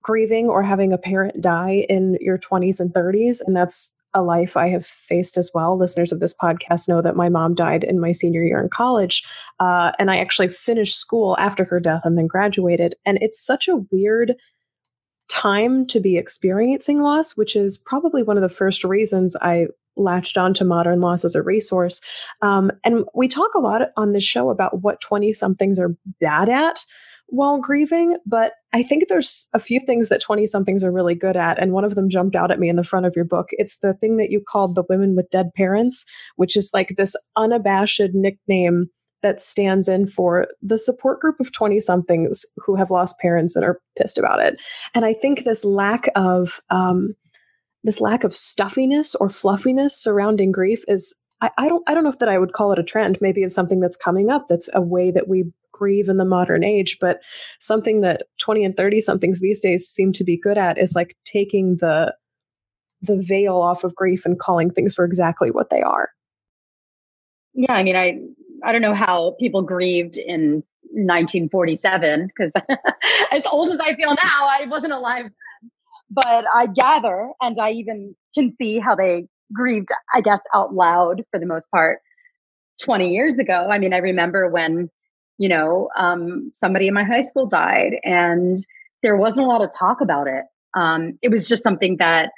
[0.01, 3.39] grieving or having a parent die in your 20s and 30s.
[3.45, 5.77] And that's a life I have faced as well.
[5.77, 9.23] Listeners of this podcast know that my mom died in my senior year in college.
[9.59, 12.95] Uh, and I actually finished school after her death and then graduated.
[13.05, 14.35] And it's such a weird
[15.41, 20.37] time to be experiencing loss, which is probably one of the first reasons I latched
[20.37, 22.01] onto modern loss as a resource.
[22.41, 26.47] Um, and we talk a lot on this show about what 20 somethings are bad
[26.47, 26.85] at
[27.27, 31.37] while grieving, but I think there's a few things that 20 somethings are really good
[31.37, 31.57] at.
[31.59, 33.47] And one of them jumped out at me in the front of your book.
[33.51, 37.15] It's the thing that you called the women with dead parents, which is like this
[37.37, 38.89] unabashed nickname
[39.21, 43.63] that stands in for the support group of 20 somethings who have lost parents and
[43.63, 44.59] are pissed about it.
[44.93, 47.15] And I think this lack of, um,
[47.83, 52.09] this lack of stuffiness or fluffiness surrounding grief is I, I don't I don't know
[52.09, 53.17] if that I would call it a trend.
[53.21, 54.45] Maybe it's something that's coming up.
[54.47, 57.19] That's a way that we grieve in the modern age, but
[57.59, 61.17] something that 20 and 30 somethings these days seem to be good at is like
[61.25, 62.15] taking the
[63.01, 66.09] the veil off of grief and calling things for exactly what they are.
[67.53, 68.19] Yeah, I mean, I
[68.63, 72.51] I don't know how people grieved in 1947 because
[73.31, 75.71] as old as I feel now, I wasn't alive then.
[76.09, 81.23] But I gather, and I even can see how they grieved, I guess, out loud
[81.31, 81.99] for the most part
[82.81, 83.67] 20 years ago.
[83.69, 84.89] I mean, I remember when,
[85.37, 88.57] you know, um, somebody in my high school died and
[89.03, 90.43] there wasn't a lot of talk about it.
[90.75, 92.31] Um, it was just something that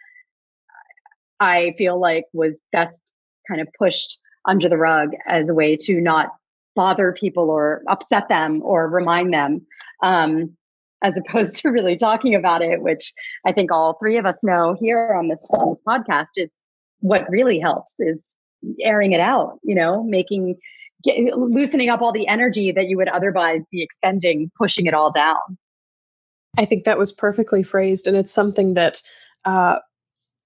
[1.40, 3.02] I feel like was best
[3.48, 6.30] kind of pushed under the rug as a way to not
[6.76, 9.66] bother people or upset them or remind them.
[10.02, 10.56] Um,
[11.04, 13.14] as opposed to really talking about it, which
[13.46, 16.50] I think all three of us know here on this, on this podcast is
[17.00, 18.20] what really helps is
[18.82, 20.56] airing it out, you know, making,
[21.04, 25.12] get, loosening up all the energy that you would otherwise be expending, pushing it all
[25.12, 25.58] down.
[26.58, 28.08] I think that was perfectly phrased.
[28.08, 29.02] And it's something that,
[29.44, 29.80] uh,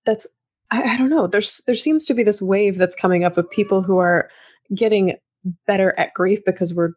[0.05, 0.27] that's,
[0.71, 3.49] I, I don't know, there's, there seems to be this wave that's coming up of
[3.49, 4.29] people who are
[4.75, 5.15] getting
[5.65, 6.91] better at grief because we're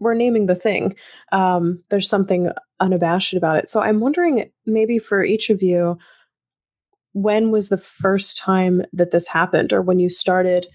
[0.00, 0.96] we're naming the thing.
[1.30, 3.68] Um, there's something unabashed about it.
[3.68, 5.98] So I'm wondering, maybe for each of you,
[7.12, 10.66] when was the first time that this happened, or when you started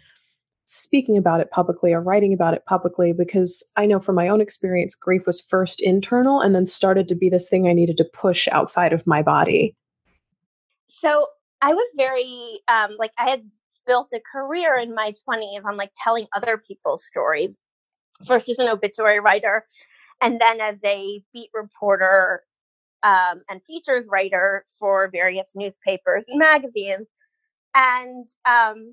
[0.68, 3.14] speaking about it publicly or writing about it publicly?
[3.14, 7.16] Because I know from my own experience, grief was first internal and then started to
[7.16, 9.76] be this thing I needed to push outside of my body.
[10.88, 11.28] So
[11.66, 13.42] I was very um, like I had
[13.88, 17.56] built a career in my 20s on like telling other people's stories
[18.28, 19.66] first as an obituary writer.
[20.22, 22.44] And then as a beat reporter
[23.02, 27.08] um, and features writer for various newspapers and magazines.
[27.74, 28.92] And um,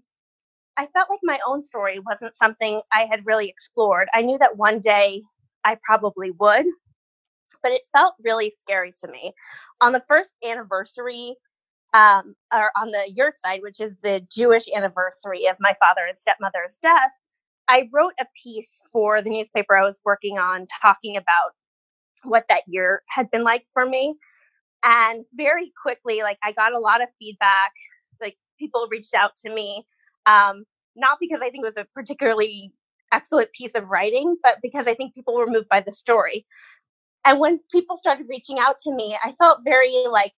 [0.78, 4.08] i felt like my own story wasn't something i had really explored.
[4.14, 5.22] I knew that one day
[5.64, 6.64] i probably would
[7.62, 9.32] but it felt really scary to me.
[9.82, 11.36] On the first anniversary
[11.92, 16.16] um, or on the your side, which is the Jewish anniversary of my father and
[16.16, 17.10] stepmother's death,
[17.68, 21.52] I wrote a piece for the newspaper I was working on talking about
[22.24, 24.16] what that year had been like for me.
[24.84, 27.72] And very quickly, like I got a lot of feedback.
[28.20, 29.86] Like people reached out to me,
[30.26, 30.64] um,
[30.96, 32.72] not because I think it was a particularly
[33.12, 36.46] excellent piece of writing, but because I think people were moved by the story.
[37.24, 40.32] And when people started reaching out to me, I felt very like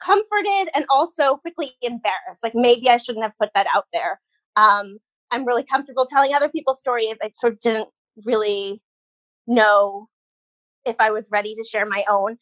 [0.00, 2.42] comforted and also quickly embarrassed.
[2.42, 4.20] Like maybe I shouldn't have put that out there.
[4.56, 4.98] Um,
[5.30, 7.14] I'm really comfortable telling other people's stories.
[7.22, 7.88] I sort of didn't
[8.24, 8.82] really
[9.46, 10.08] know
[10.84, 12.36] if I was ready to share my own.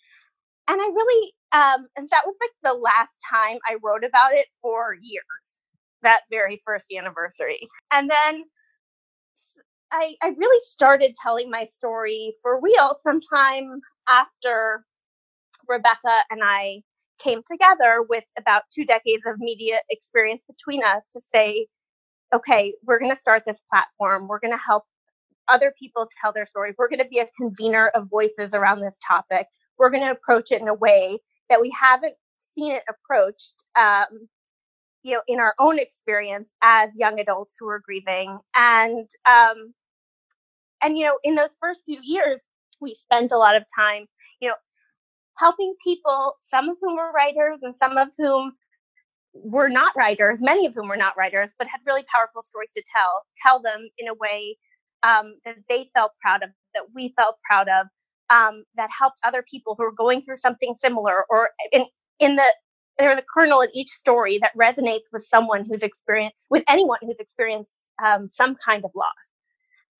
[0.71, 4.47] And I really, um, and that was like the last time I wrote about it
[4.63, 5.25] for years,
[6.03, 7.69] that very first anniversary.
[7.91, 8.45] And then
[9.93, 14.85] I, I really started telling my story for real sometime after
[15.67, 16.83] Rebecca and I
[17.19, 21.67] came together with about two decades of media experience between us to say,
[22.33, 24.29] okay, we're going to start this platform.
[24.29, 24.85] We're going to help
[25.49, 26.75] other people tell their story.
[26.77, 29.47] We're going to be a convener of voices around this topic.
[29.79, 34.29] We're going to approach it in a way that we haven't seen it approached, um,
[35.03, 38.39] you know, in our own experience as young adults who are grieving.
[38.57, 39.75] And um,
[40.83, 42.49] and you know, in those first few years,
[42.81, 44.07] we spent a lot of time,
[44.41, 44.55] you know,
[45.39, 48.53] helping people, some of whom were writers and some of whom
[49.35, 52.83] were not writers, many of whom were not writers, but had really powerful stories to
[52.95, 54.57] tell, tell them in a way
[55.03, 57.87] um, that they felt proud of, that we felt proud of,
[58.31, 61.85] um, that helped other people who were going through something similar or in,
[62.21, 62.55] in the
[62.99, 67.21] there's a kernel in each story that resonates with someone who's experienced with anyone who's
[67.21, 69.28] experienced um, some kind of loss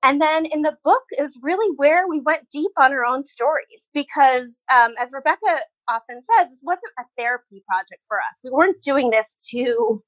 [0.03, 3.89] and then in the book is really where we went deep on our own stories
[3.93, 8.39] because, um, as Rebecca often says, this wasn't a therapy project for us.
[8.45, 10.01] We weren't doing this to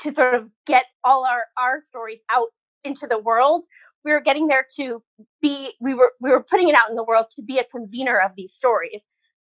[0.00, 2.48] to sort of get all our our stories out
[2.84, 3.64] into the world.
[4.04, 5.02] We were getting there to
[5.40, 8.18] be we were we were putting it out in the world to be a convener
[8.18, 9.00] of these stories.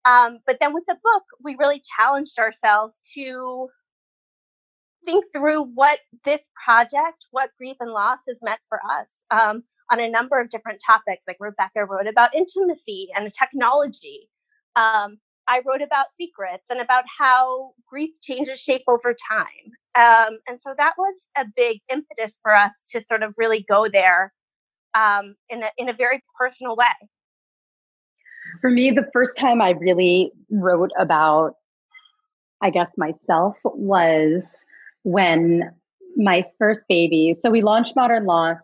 [0.05, 3.69] Um, but then with the book, we really challenged ourselves to
[5.05, 9.99] think through what this project, what grief and loss has meant for us um, on
[9.99, 11.25] a number of different topics.
[11.27, 14.29] Like Rebecca wrote about intimacy and technology.
[14.75, 19.71] Um, I wrote about secrets and about how grief changes shape over time.
[19.95, 23.87] Um, and so that was a big impetus for us to sort of really go
[23.87, 24.31] there
[24.93, 26.85] um, in, a, in a very personal way.
[28.61, 31.55] For me, the first time I really wrote about,
[32.61, 34.43] I guess, myself was
[35.09, 35.71] when
[36.15, 38.59] my first baby, so we launched Modern Loss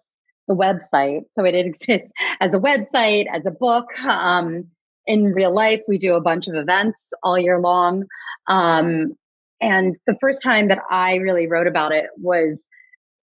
[0.48, 1.22] the website.
[1.38, 3.88] So it exists as a website, as a book.
[4.06, 4.66] Um,
[5.08, 8.06] in real life, we do a bunch of events all year long.
[8.48, 9.14] Um,
[9.62, 12.62] and the first time that I really wrote about it was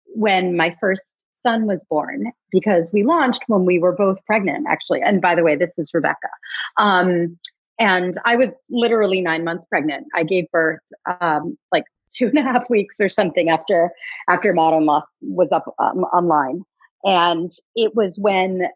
[0.07, 1.03] when my first
[1.43, 5.01] son was born because we launched when we were both pregnant, actually.
[5.01, 6.29] And by the way, this is Rebecca.
[6.77, 7.39] Um,
[7.79, 10.07] and I was literally nine months pregnant.
[10.15, 10.81] I gave birth
[11.21, 13.93] um, like two and a half weeks or something after
[14.29, 16.65] after Modern Loss was up um, online.
[17.05, 18.69] And it was when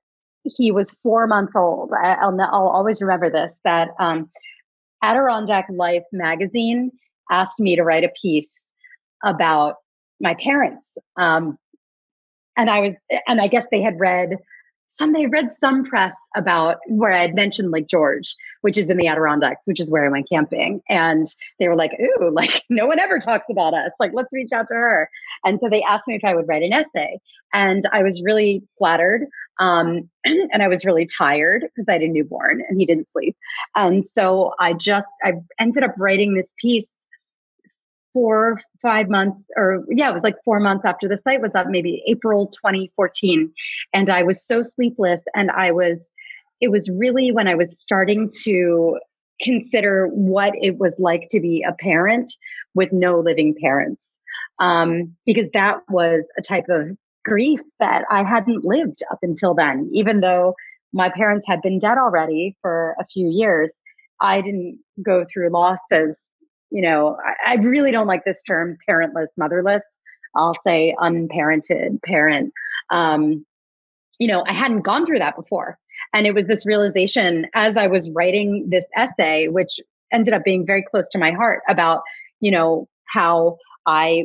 [0.44, 1.92] he was four months old.
[1.92, 4.30] I, will I'll always remember this that um,
[5.02, 6.90] Adirondack Life magazine
[7.30, 8.52] asked me to write a piece
[9.24, 9.76] about
[10.20, 10.86] my parents.
[11.16, 11.58] Um,
[12.56, 12.94] and I was,
[13.26, 14.38] and I guess they had read
[14.86, 18.96] some, they read some press about where I had mentioned Lake George, which is in
[18.96, 20.80] the Adirondacks, which is where I went camping.
[20.88, 21.26] And
[21.58, 23.90] they were like, ooh, like no one ever talks about us.
[23.98, 25.08] Like, let's reach out to her.
[25.44, 27.18] And so they asked me if I would write an essay.
[27.52, 29.26] And I was really flattered.
[29.60, 33.36] Um, and I was really tired because I had a newborn and he didn't sleep.
[33.76, 36.86] And so I just, I ended up writing this piece
[38.14, 41.66] four, five months, or yeah, it was like four months after the site was up,
[41.66, 43.52] maybe April 2014.
[43.92, 45.20] And I was so sleepless.
[45.34, 46.08] And I was,
[46.62, 48.98] it was really when I was starting to
[49.42, 52.32] consider what it was like to be a parent
[52.74, 54.02] with no living parents.
[54.60, 59.90] Um, because that was a type of grief that I hadn't lived up until then,
[59.92, 60.54] even though
[60.92, 63.72] my parents had been dead already for a few years.
[64.20, 66.16] I didn't go through loss as
[66.70, 69.82] you know, I, I really don't like this term parentless, motherless.
[70.36, 72.52] I'll say unparented parent.
[72.90, 73.44] Um,
[74.18, 75.78] you know, I hadn't gone through that before.
[76.12, 79.80] And it was this realization as I was writing this essay, which
[80.12, 82.02] ended up being very close to my heart about,
[82.40, 84.24] you know, how I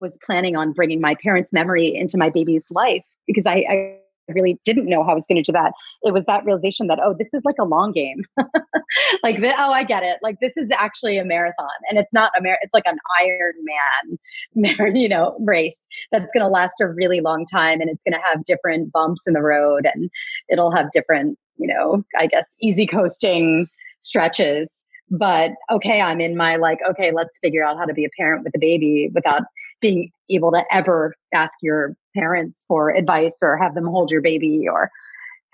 [0.00, 3.99] was planning on bringing my parents' memory into my baby's life because I, I
[4.34, 5.72] really didn't know how I was going to do that.
[6.02, 8.24] It was that realization that, oh, this is like a long game.
[9.22, 10.18] like, oh, I get it.
[10.22, 14.96] Like, this is actually a marathon and it's not a mar- it's like an Ironman,
[14.96, 15.78] you know, race
[16.12, 19.22] that's going to last a really long time and it's going to have different bumps
[19.26, 20.10] in the road and
[20.48, 23.68] it'll have different, you know, I guess easy coasting
[24.00, 24.70] stretches
[25.10, 28.44] but okay i'm in my like okay let's figure out how to be a parent
[28.44, 29.42] with a baby without
[29.80, 34.66] being able to ever ask your parents for advice or have them hold your baby
[34.68, 34.90] or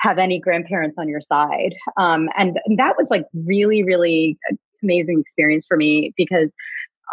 [0.00, 1.74] have any grandparents on your side.
[1.96, 4.38] Um, and, that was like really, really
[4.82, 6.50] amazing experience for me because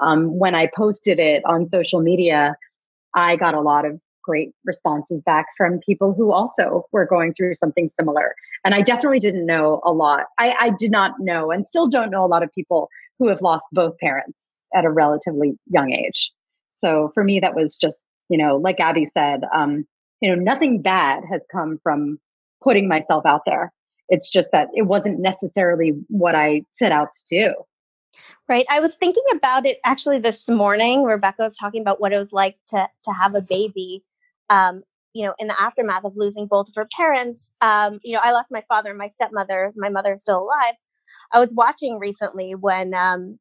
[0.02, 2.56] um, when I posted it on social media,
[3.16, 7.54] I got a lot of great responses back from people who also were going through
[7.56, 8.34] something similar.
[8.64, 10.26] And I definitely didn't know a lot.
[10.40, 13.42] I, I did not know and still don't know a lot of people who have
[13.42, 14.40] lost both parents
[14.74, 16.32] at a relatively young age.
[16.84, 19.86] So for me, that was just, you know, like Gabby said, um,
[20.22, 22.20] you know, nothing bad has come from
[22.62, 23.72] putting myself out there.
[24.10, 27.54] It's just that it wasn't necessarily what I set out to do.
[28.48, 28.66] Right.
[28.70, 31.04] I was thinking about it actually this morning.
[31.04, 34.04] Rebecca was talking about what it was like to to have a baby.
[34.50, 37.52] Um, you know, in the aftermath of losing both of her parents.
[37.62, 39.72] Um, you know, I lost my father and my stepmother.
[39.76, 40.74] My mother is still alive.
[41.32, 43.40] I was watching recently when um,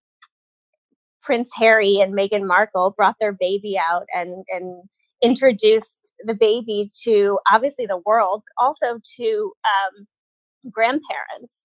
[1.22, 4.85] Prince Harry and Meghan Markle brought their baby out and and
[5.22, 10.06] introduced the baby to obviously the world, but also to um,
[10.70, 11.64] grandparents.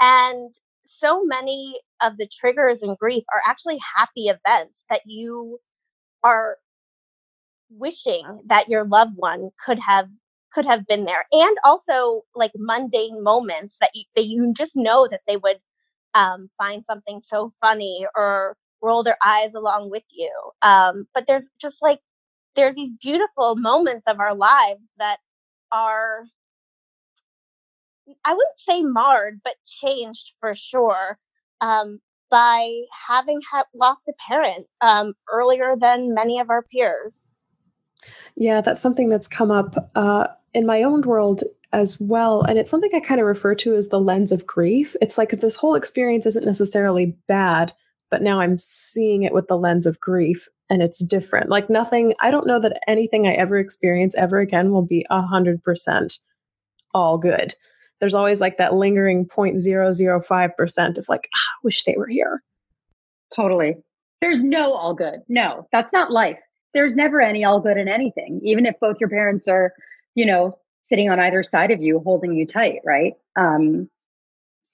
[0.00, 0.54] And
[0.84, 5.58] so many of the triggers and grief are actually happy events that you
[6.22, 6.58] are
[7.70, 10.08] wishing that your loved one could have
[10.52, 15.08] could have been there and also like mundane moments that you that you just know
[15.10, 15.58] that they would
[16.14, 20.30] um, find something so funny or roll their eyes along with you.
[20.62, 22.00] Um, but there's just like
[22.54, 25.18] there's these beautiful moments of our lives that
[25.72, 26.24] are
[28.24, 31.18] I wouldn't say marred, but changed for sure
[31.60, 37.18] um, by having ha- lost a parent um, earlier than many of our peers.
[38.36, 41.42] Yeah, that's something that's come up uh, in my own world
[41.72, 42.42] as well.
[42.42, 44.94] And it's something I kind of refer to as the lens of grief.
[45.00, 47.74] It's like this whole experience isn't necessarily bad,
[48.10, 51.48] but now I'm seeing it with the lens of grief and it's different.
[51.48, 55.22] Like nothing, I don't know that anything I ever experience ever again will be a
[55.22, 56.18] hundred percent
[56.94, 57.54] all good.
[58.00, 62.42] There's always like that lingering 0.005% of like, ah, I wish they were here.
[63.34, 63.76] Totally.
[64.20, 65.22] There's no all good.
[65.28, 66.38] No, that's not life.
[66.74, 69.72] There's never any all good in anything, even if both your parents are,
[70.14, 73.14] you know, sitting on either side of you, holding you tight, right?
[73.36, 73.88] Um,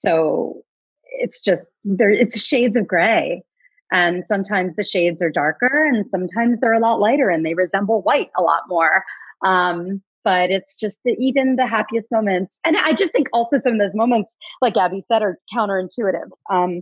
[0.05, 0.63] so
[1.05, 3.43] it's just there it's shades of gray
[3.91, 8.01] and sometimes the shades are darker and sometimes they're a lot lighter and they resemble
[8.01, 9.03] white a lot more
[9.45, 12.57] Um, but it's just the, even the happiest moments.
[12.65, 14.31] And I just think also some of those moments,
[14.61, 16.29] like Gabby said, are counterintuitive.
[16.49, 16.81] Um,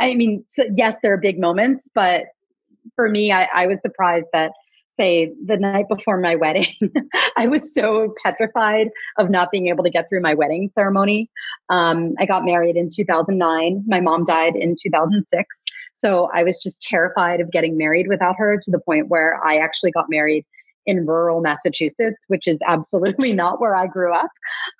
[0.00, 2.24] I mean, so yes, there are big moments, but
[2.96, 4.52] for me, I, I was surprised that
[4.98, 6.66] say the night before my wedding,
[7.36, 8.88] I was so petrified
[9.18, 11.30] of not being able to get through my wedding ceremony.
[11.68, 13.84] Um, I got married in 2009.
[13.86, 15.62] My mom died in 2006.
[15.92, 19.56] So I was just terrified of getting married without her to the point where I
[19.56, 20.44] actually got married
[20.86, 24.30] in rural Massachusetts, which is absolutely not where I grew up.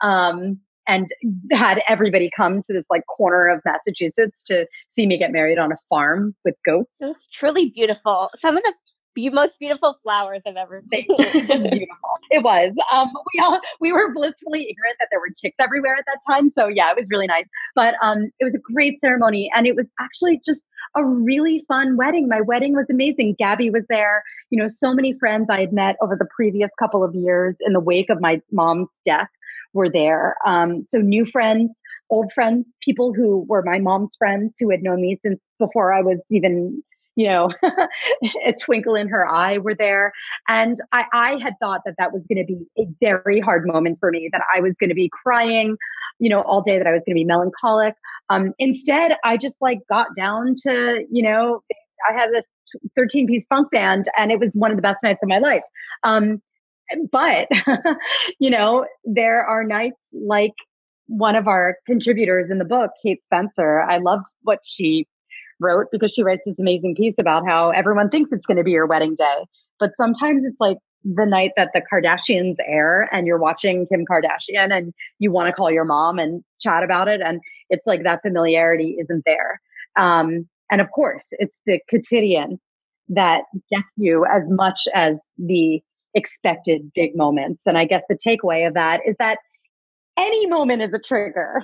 [0.00, 1.08] Um, and
[1.52, 5.72] had everybody come to this like corner of Massachusetts to see me get married on
[5.72, 7.00] a farm with goats.
[7.00, 8.30] It was truly beautiful.
[8.38, 8.74] Some of the
[9.14, 11.06] be- most beautiful flowers I've ever seen.
[11.06, 11.88] beautiful.
[12.30, 12.72] It was.
[12.92, 16.52] Um, we all we were blissfully ignorant that there were ticks everywhere at that time.
[16.56, 17.46] So yeah, it was really nice.
[17.74, 20.64] But um, it was a great ceremony, and it was actually just
[20.96, 22.28] a really fun wedding.
[22.28, 23.36] My wedding was amazing.
[23.38, 24.22] Gabby was there.
[24.50, 27.72] You know, so many friends I had met over the previous couple of years in
[27.72, 29.28] the wake of my mom's death
[29.72, 30.36] were there.
[30.46, 31.74] Um, so new friends,
[32.10, 36.00] old friends, people who were my mom's friends who had known me since before I
[36.00, 36.82] was even
[37.16, 37.50] you know,
[38.46, 40.12] a twinkle in her eye were there.
[40.48, 43.98] And I, I had thought that that was going to be a very hard moment
[44.00, 45.76] for me, that I was going to be crying,
[46.18, 47.94] you know, all day, that I was going to be melancholic.
[48.30, 51.62] Um, instead, I just like got down to, you know,
[52.08, 52.44] I had this
[52.96, 55.62] 13 piece funk band and it was one of the best nights of my life.
[56.02, 56.42] Um,
[57.10, 57.48] but,
[58.38, 60.52] you know, there are nights like
[61.06, 63.80] one of our contributors in the book, Kate Spencer.
[63.82, 65.06] I love what she
[65.64, 68.72] wrote because she writes this amazing piece about how everyone thinks it's going to be
[68.72, 69.46] your wedding day.
[69.80, 74.76] But sometimes it's like the night that the Kardashians air and you're watching Kim Kardashian
[74.76, 77.20] and you want to call your mom and chat about it.
[77.20, 77.40] And
[77.70, 79.60] it's like that familiarity isn't there.
[79.98, 82.58] Um, and of course, it's the quotidian
[83.08, 85.80] that gets you as much as the
[86.14, 87.62] expected big moments.
[87.66, 89.38] And I guess the takeaway of that is that
[90.16, 91.62] any moment is a trigger.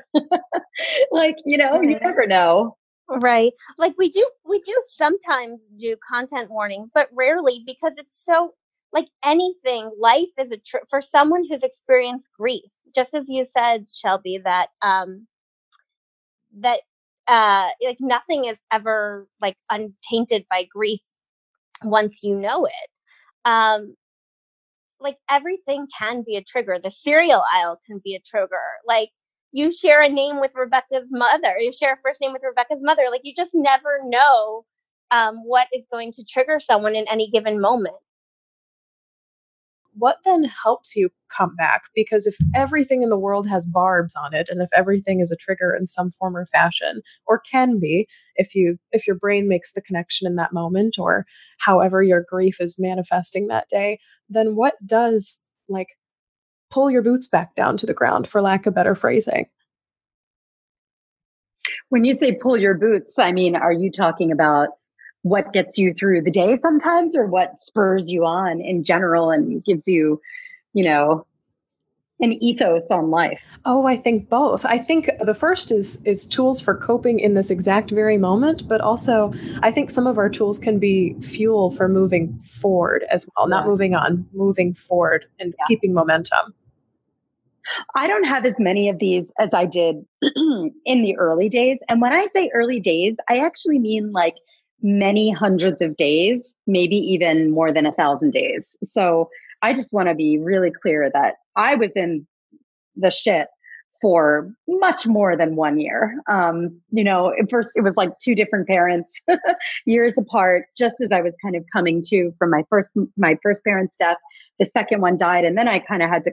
[1.10, 2.76] like, you know, you never know.
[3.10, 3.52] Right.
[3.76, 8.54] Like we do we do sometimes do content warnings, but rarely because it's so
[8.92, 12.62] like anything, life is a trip for someone who's experienced grief.
[12.94, 15.26] Just as you said, Shelby, that um
[16.58, 16.80] that
[17.28, 21.00] uh like nothing is ever like untainted by grief
[21.84, 22.90] once you know it.
[23.44, 23.96] Um
[25.00, 26.78] like everything can be a trigger.
[26.82, 28.60] The cereal aisle can be a trigger.
[28.86, 29.10] Like
[29.52, 33.02] you share a name with Rebecca's mother, you share a first name with Rebecca's mother.
[33.10, 34.64] Like you just never know
[35.10, 37.96] um, what is going to trigger someone in any given moment.
[39.94, 41.82] What then helps you come back?
[41.96, 45.36] Because if everything in the world has barbs on it, and if everything is a
[45.36, 49.72] trigger in some form or fashion, or can be, if you if your brain makes
[49.72, 51.26] the connection in that moment, or
[51.58, 53.98] however your grief is manifesting that day,
[54.28, 55.88] then what does like
[56.70, 59.46] pull your boots back down to the ground, for lack of better phrasing.
[61.88, 64.68] When you say pull your boots, I mean, are you talking about
[65.22, 69.62] what gets you through the day sometimes or what spurs you on in general and
[69.64, 70.20] gives you,
[70.72, 71.26] you know,
[72.20, 73.40] an ethos on life?
[73.64, 74.64] Oh, I think both.
[74.64, 78.80] I think the first is is tools for coping in this exact very moment, but
[78.80, 83.48] also I think some of our tools can be fuel for moving forward as well,
[83.48, 83.56] yeah.
[83.56, 85.64] not moving on, moving forward and yeah.
[85.66, 86.54] keeping momentum.
[87.94, 91.78] I don't have as many of these as I did in the early days.
[91.88, 94.36] And when I say early days, I actually mean like
[94.82, 98.76] many hundreds of days, maybe even more than a thousand days.
[98.84, 99.28] So
[99.62, 102.26] I just want to be really clear that I was in
[102.96, 103.48] the shit
[104.00, 106.14] for much more than one year.
[106.28, 109.12] Um, you know, at first it was like two different parents,
[109.86, 113.62] years apart, just as I was kind of coming to from my first my first
[113.62, 114.16] parent's death.
[114.58, 116.32] The second one died, and then I kind of had to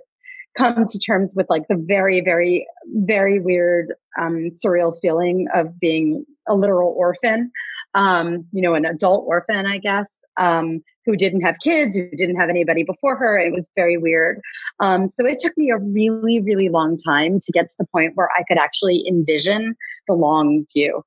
[0.57, 6.25] come to terms with like the very, very, very weird, um, surreal feeling of being
[6.47, 7.51] a literal orphan,
[7.93, 12.35] um, you know, an adult orphan, I guess, um, who didn't have kids, who didn't
[12.35, 13.37] have anybody before her.
[13.37, 14.41] It was very weird.
[14.79, 18.13] Um, so it took me a really, really long time to get to the point
[18.15, 19.75] where I could actually envision
[20.07, 21.03] the long view.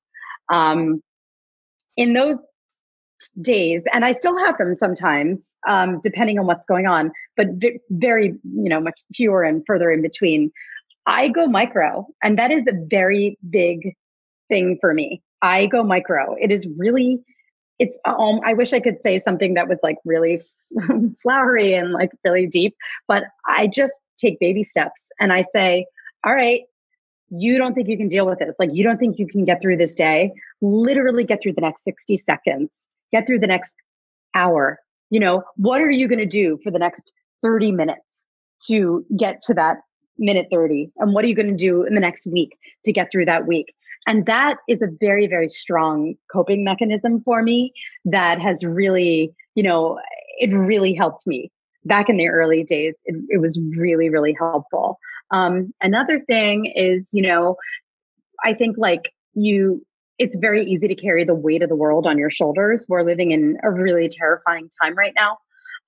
[0.50, 1.02] Um,
[1.96, 2.36] in those
[3.40, 7.80] days, and I still have them sometimes, um, depending on what's going on, but v-
[7.90, 10.50] very, you know, much fewer and further in between.
[11.06, 13.94] I go micro, and that is a very big
[14.48, 15.22] thing for me.
[15.42, 16.36] I go micro.
[16.40, 17.18] It is really,
[17.78, 20.42] it's, um, I wish I could say something that was like really
[21.22, 22.76] flowery and like really deep,
[23.08, 25.86] but I just take baby steps and I say,
[26.24, 26.62] all right,
[27.30, 28.54] you don't think you can deal with this.
[28.58, 30.32] Like, you don't think you can get through this day.
[30.60, 32.70] Literally get through the next 60 seconds
[33.12, 33.74] get through the next
[34.34, 34.78] hour.
[35.10, 38.26] You know, what are you going to do for the next 30 minutes
[38.68, 39.78] to get to that
[40.18, 43.10] minute 30 and what are you going to do in the next week to get
[43.10, 43.74] through that week?
[44.06, 47.72] And that is a very very strong coping mechanism for me
[48.04, 49.98] that has really you know
[50.38, 51.50] it really helped me.
[51.86, 54.98] Back in the early days it, it was really really helpful.
[55.30, 57.56] Um, another thing is you know
[58.44, 59.84] i think like you
[60.20, 62.84] it's very easy to carry the weight of the world on your shoulders.
[62.88, 65.38] We're living in a really terrifying time right now.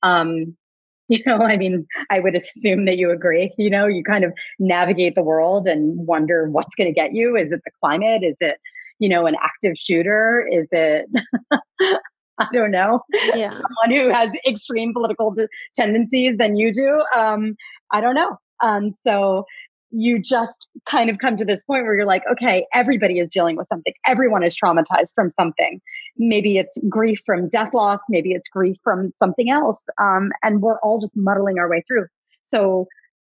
[0.02, 0.56] Um,
[1.08, 4.32] you know i mean i would assume that you agree you know you kind of
[4.60, 7.36] navigate the world and wonder what's going to get you.
[7.36, 8.22] Is it the climate?
[8.22, 8.56] Is it
[9.00, 10.48] you know an active shooter?
[10.50, 11.06] Is it
[12.38, 13.00] i don't know.
[13.34, 13.50] Yeah.
[13.50, 15.34] Someone who has extreme political
[15.74, 17.02] tendencies than you do?
[17.14, 17.56] Um
[17.90, 18.38] i don't know.
[18.62, 19.44] Um so
[19.92, 23.56] you just kind of come to this point where you're like, okay, everybody is dealing
[23.56, 23.92] with something.
[24.06, 25.80] Everyone is traumatized from something.
[26.16, 28.00] Maybe it's grief from death loss.
[28.08, 29.80] Maybe it's grief from something else.
[30.00, 32.06] Um, and we're all just muddling our way through.
[32.50, 32.86] So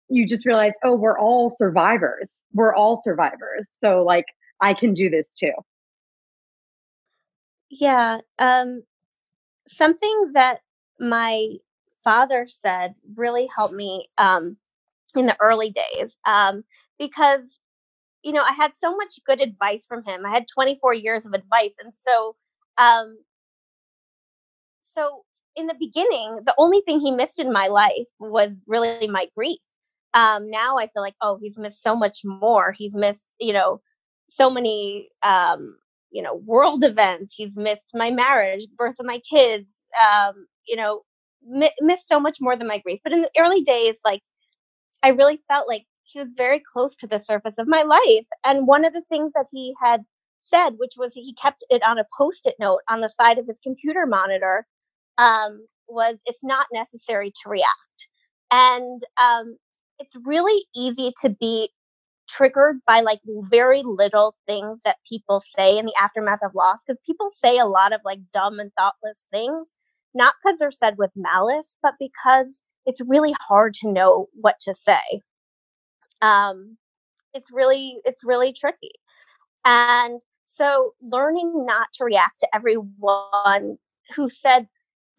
[0.10, 2.38] you just realize, oh, we're all survivors.
[2.53, 3.68] We're all survivors.
[3.84, 4.26] So like,
[4.60, 5.53] I can do this too.
[7.70, 8.20] Yeah.
[8.39, 8.84] Um,
[9.68, 10.62] something that
[10.99, 11.49] my
[12.03, 14.58] father said really helped me um,
[15.16, 16.64] in the early days um,
[16.99, 17.60] because
[18.24, 21.34] you know i had so much good advice from him i had 24 years of
[21.34, 22.36] advice and so
[22.78, 23.18] um
[24.82, 25.24] so
[25.55, 29.58] in the beginning the only thing he missed in my life was really my grief
[30.14, 33.80] um now i feel like oh he's missed so much more he's missed you know
[34.30, 35.78] so many um
[36.12, 41.01] you know world events he's missed my marriage birth of my kids um you know
[41.47, 44.22] mi- missed so much more than my grief but in the early days like
[45.04, 48.26] I really felt like he was very close to the surface of my life.
[48.45, 50.04] And one of the things that he had
[50.39, 53.48] said, which was he kept it on a post it note on the side of
[53.48, 54.66] his computer monitor,
[55.18, 58.10] um, was it's not necessary to react.
[58.52, 59.58] And um,
[60.00, 61.70] it's really easy to be
[62.30, 63.20] triggered by like
[63.50, 67.66] very little things that people say in the aftermath of loss because people say a
[67.66, 69.74] lot of like dumb and thoughtless things,
[70.14, 74.74] not because they're said with malice, but because it's really hard to know what to
[74.74, 75.22] say.
[76.22, 76.78] Um,
[77.34, 78.92] it's really it's really tricky,
[79.66, 83.78] and so learning not to react to everyone
[84.16, 84.68] who said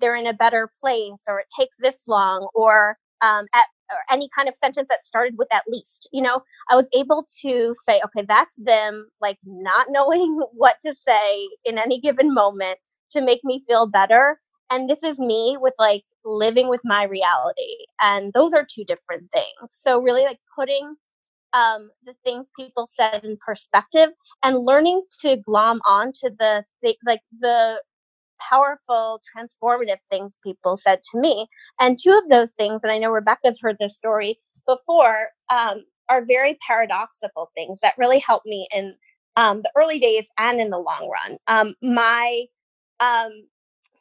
[0.01, 4.29] they're in a better place or it takes this long or um, at or any
[4.37, 8.01] kind of sentence that started with at least you know i was able to say
[8.05, 12.79] okay that's them like not knowing what to say in any given moment
[13.11, 14.41] to make me feel better
[14.71, 19.25] and this is me with like living with my reality and those are two different
[19.33, 19.71] things.
[19.71, 20.97] So really like putting
[21.55, 24.09] um the things people said in perspective
[24.45, 26.65] and learning to glom on to the
[27.07, 27.83] like the
[28.41, 31.47] powerful transformative things people said to me.
[31.81, 36.25] And two of those things and i know rebecca's heard this story before um, are
[36.25, 38.93] very paradoxical things that really helped me in
[39.37, 41.39] um, the early days and in the long run.
[41.47, 42.45] Um, my
[43.01, 43.31] um,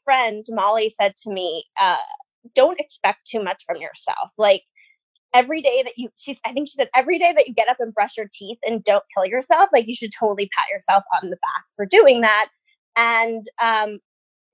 [0.07, 1.97] friend Molly said to me, uh,
[2.55, 4.31] "Don't expect too much from yourself.
[4.37, 4.63] Like
[5.33, 7.77] every day that you, she, I think she said, every day that you get up
[7.79, 11.29] and brush your teeth and don't kill yourself, like you should totally pat yourself on
[11.29, 12.47] the back for doing that.
[12.95, 13.99] And um,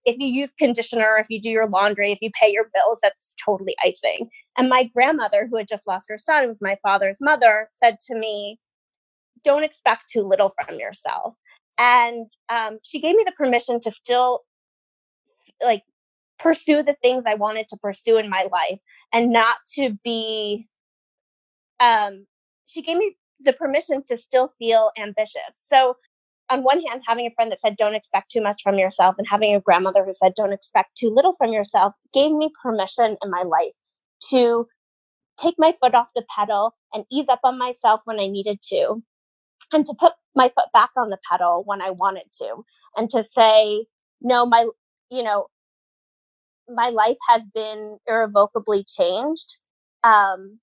[0.05, 3.35] if you use conditioner, if you do your laundry, if you pay your bills, that's
[3.43, 4.27] totally icing.
[4.57, 8.15] And my grandmother, who had just lost her son, was my father's mother, said to
[8.15, 8.59] me,
[9.43, 11.35] "Don't expect too little from yourself."
[11.77, 14.41] And um, she gave me the permission to still
[15.63, 15.83] like
[16.39, 18.79] pursue the things I wanted to pursue in my life
[19.13, 20.67] and not to be
[21.79, 22.25] um
[22.65, 25.61] she gave me the permission to still feel ambitious.
[25.65, 25.95] So
[26.49, 29.27] on one hand having a friend that said don't expect too much from yourself and
[29.27, 33.31] having a grandmother who said don't expect too little from yourself gave me permission in
[33.31, 33.73] my life
[34.29, 34.67] to
[35.37, 39.01] take my foot off the pedal and ease up on myself when I needed to
[39.71, 42.63] and to put my foot back on the pedal when I wanted to
[42.97, 43.85] and to say
[44.21, 44.65] no my
[45.14, 45.47] you know,
[46.68, 49.57] my life has been irrevocably changed.
[50.03, 50.59] Um,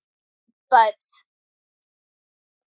[0.69, 0.95] but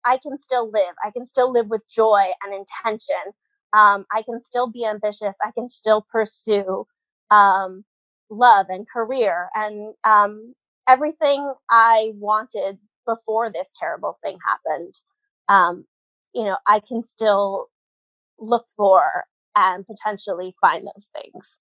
[0.05, 0.95] I can still live.
[1.05, 3.33] I can still live with joy and intention.
[3.72, 5.35] Um, I can still be ambitious.
[5.43, 6.87] I can still pursue
[7.31, 7.85] um,
[8.31, 10.55] love and career and um,
[10.89, 14.95] everything I wanted before this terrible thing happened.
[15.49, 15.87] Um,
[16.35, 17.68] you know, I can still
[18.39, 19.25] look for
[19.57, 21.59] and potentially find those things.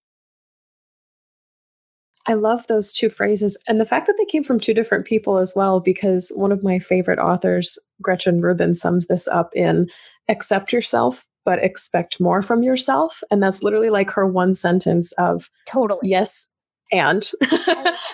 [2.27, 5.37] I love those two phrases and the fact that they came from two different people
[5.37, 9.89] as well, because one of my favorite authors, Gretchen Rubin, sums this up in
[10.29, 13.21] accept yourself, but expect more from yourself.
[13.29, 16.09] And that's literally like her one sentence of totally.
[16.09, 16.57] Yes,
[16.93, 17.29] and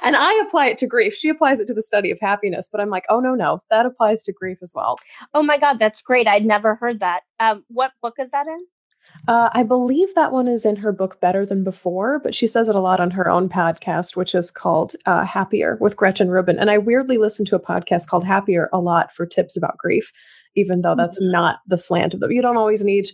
[0.04, 1.14] and I apply it to grief.
[1.14, 3.86] She applies it to the study of happiness, but I'm like, oh no, no, that
[3.86, 4.98] applies to grief as well.
[5.34, 6.28] Oh my god, that's great!
[6.28, 7.22] I'd never heard that.
[7.40, 8.66] Um, what book is that in?
[9.28, 12.70] Uh, I believe that one is in her book Better Than Before, but she says
[12.70, 16.58] it a lot on her own podcast, which is called uh, Happier with Gretchen Rubin.
[16.58, 20.12] And I weirdly listen to a podcast called Happier a lot for tips about grief,
[20.56, 21.32] even though that's mm-hmm.
[21.32, 22.32] not the slant of them.
[22.32, 23.08] You don't always need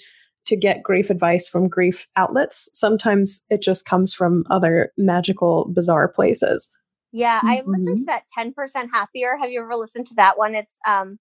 [0.45, 2.70] to get grief advice from grief outlets.
[2.74, 6.76] Sometimes it just comes from other magical, bizarre places.
[7.12, 7.72] Yeah, I mm-hmm.
[7.72, 9.38] listened to that 10% Happier.
[9.38, 10.53] Have you ever listened to that one?
[10.53, 11.18] It's um,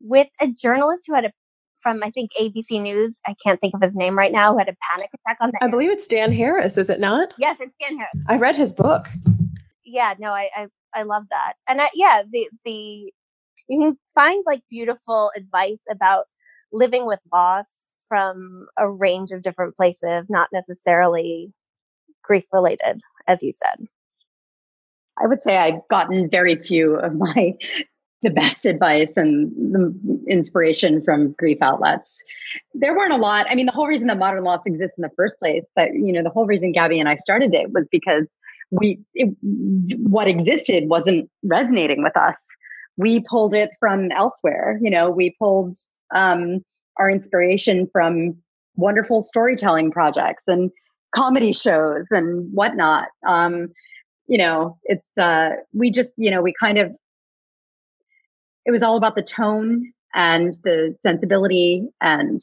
[0.00, 1.32] with a journalist who had a
[1.80, 3.20] from I think ABC News.
[3.26, 4.52] I can't think of his name right now.
[4.52, 5.58] Who had a panic attack on the.
[5.60, 5.70] I air.
[5.70, 6.78] believe it's Dan Harris.
[6.78, 7.32] Is it not?
[7.38, 8.24] Yes, it's Dan Harris.
[8.28, 9.08] I read his book.
[9.84, 13.12] Yeah, no, I I, I love that, and I, yeah, the the
[13.68, 16.26] you can find like beautiful advice about
[16.72, 17.66] living with loss
[18.08, 21.52] from a range of different places, not necessarily
[22.22, 23.86] grief related, as you said.
[25.22, 27.54] I would say I've gotten very few of my
[28.22, 32.20] the best advice and the inspiration from grief outlets.
[32.74, 33.46] There weren't a lot.
[33.48, 36.12] I mean, the whole reason that modern loss exists in the first place, that you
[36.12, 38.26] know, the whole reason Gabby and I started it was because
[38.70, 42.38] we it, what existed wasn't resonating with us.
[42.96, 44.78] We pulled it from elsewhere.
[44.82, 45.76] You know, we pulled
[46.12, 46.64] um,
[46.96, 48.36] our inspiration from
[48.74, 50.70] wonderful storytelling projects and
[51.14, 53.08] comedy shows and whatnot.
[53.26, 53.68] Um,
[54.26, 56.92] you know, it's uh, we just you know we kind of
[58.68, 62.40] it was all about the tone and the sensibility and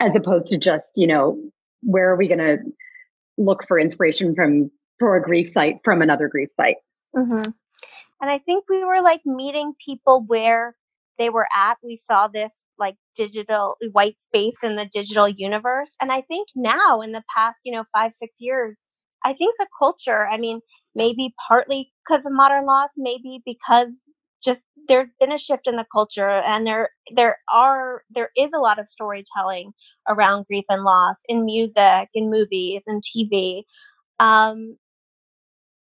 [0.00, 1.40] as opposed to just you know
[1.82, 2.58] where are we going to
[3.38, 6.76] look for inspiration from for a grief site from another grief site?
[7.16, 7.50] Mm-hmm.
[8.20, 10.76] and i think we were like meeting people where
[11.16, 11.78] they were at.
[11.82, 15.90] We saw this like digital white space in the digital universe.
[16.00, 18.76] And i think now in the past you know five six years
[19.24, 20.60] i think the culture i mean
[20.94, 23.88] maybe partly because of modern loss maybe because
[24.44, 28.60] just there's been a shift in the culture and there there are there is a
[28.60, 29.72] lot of storytelling
[30.08, 33.62] around grief and loss in music in movies and tv
[34.20, 34.76] um,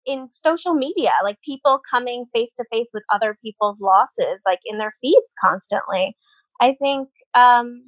[0.07, 4.79] in social media like people coming face to face with other people's losses like in
[4.79, 6.17] their feeds constantly.
[6.61, 7.85] I think um,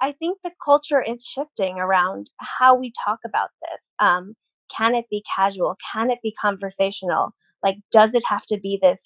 [0.00, 4.34] i think the culture is shifting around how we talk about this um,
[4.76, 5.76] can it be casual?
[5.92, 7.32] Can it be conversational?
[7.62, 9.00] Like does it have to be this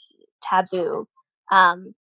[0.49, 1.07] taboo?
[1.51, 1.94] Um,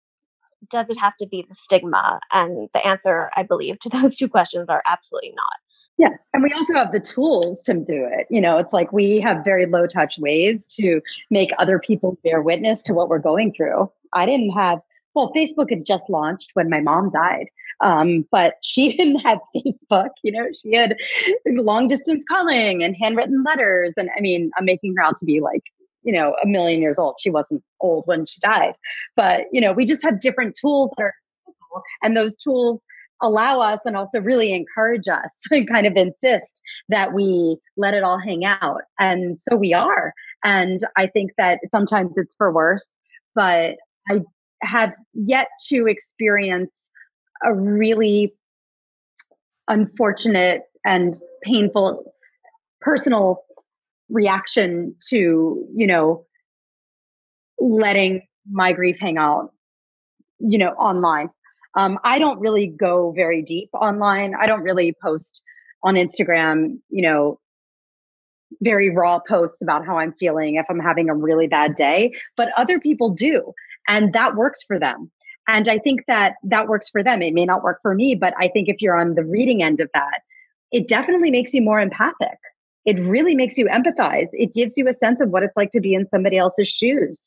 [0.70, 2.20] does it have to be the stigma?
[2.32, 5.54] And the answer, I believe, to those two questions are absolutely not.
[5.98, 6.10] Yeah.
[6.34, 8.26] And we also have the tools to do it.
[8.30, 12.42] You know, it's like we have very low touch ways to make other people bear
[12.42, 13.92] witness to what we're going through.
[14.14, 14.80] I didn't have,
[15.14, 17.46] well, Facebook had just launched when my mom died.
[17.82, 20.98] Um, but she didn't have Facebook, you know, she had
[21.46, 23.94] long distance calling and handwritten letters.
[23.96, 25.64] And I mean, I'm making her out to be like
[26.04, 27.16] you know, a million years old.
[27.20, 28.74] She wasn't old when she died.
[29.16, 31.14] But, you know, we just have different tools that are
[32.04, 32.82] and those tools
[33.22, 38.04] allow us and also really encourage us and kind of insist that we let it
[38.04, 38.82] all hang out.
[39.00, 40.14] And so we are.
[40.44, 42.86] And I think that sometimes it's for worse,
[43.34, 43.78] but
[44.10, 44.22] I
[44.62, 46.72] have yet to experience
[47.44, 48.34] a really
[49.68, 52.14] unfortunate and painful
[52.82, 53.44] personal
[54.14, 56.26] reaction to, you know,
[57.60, 59.52] letting my grief hang out,
[60.40, 61.30] you know, online.
[61.76, 64.36] Um, I don't really go very deep online.
[64.40, 65.42] I don't really post
[65.84, 67.40] on Instagram, you know,
[68.62, 72.50] very raw posts about how I'm feeling if I'm having a really bad day, but
[72.56, 73.54] other people do.
[73.88, 75.12] And that works for them.
[75.48, 77.22] And I think that that works for them.
[77.22, 79.82] It may not work for me, but I think if you're on the reading end
[79.82, 80.22] of that,
[80.72, 82.38] it definitely makes you more empathic
[82.86, 84.28] it really makes you empathize.
[84.34, 87.20] It gives you a sense of what it's like to be in somebody else's shoes.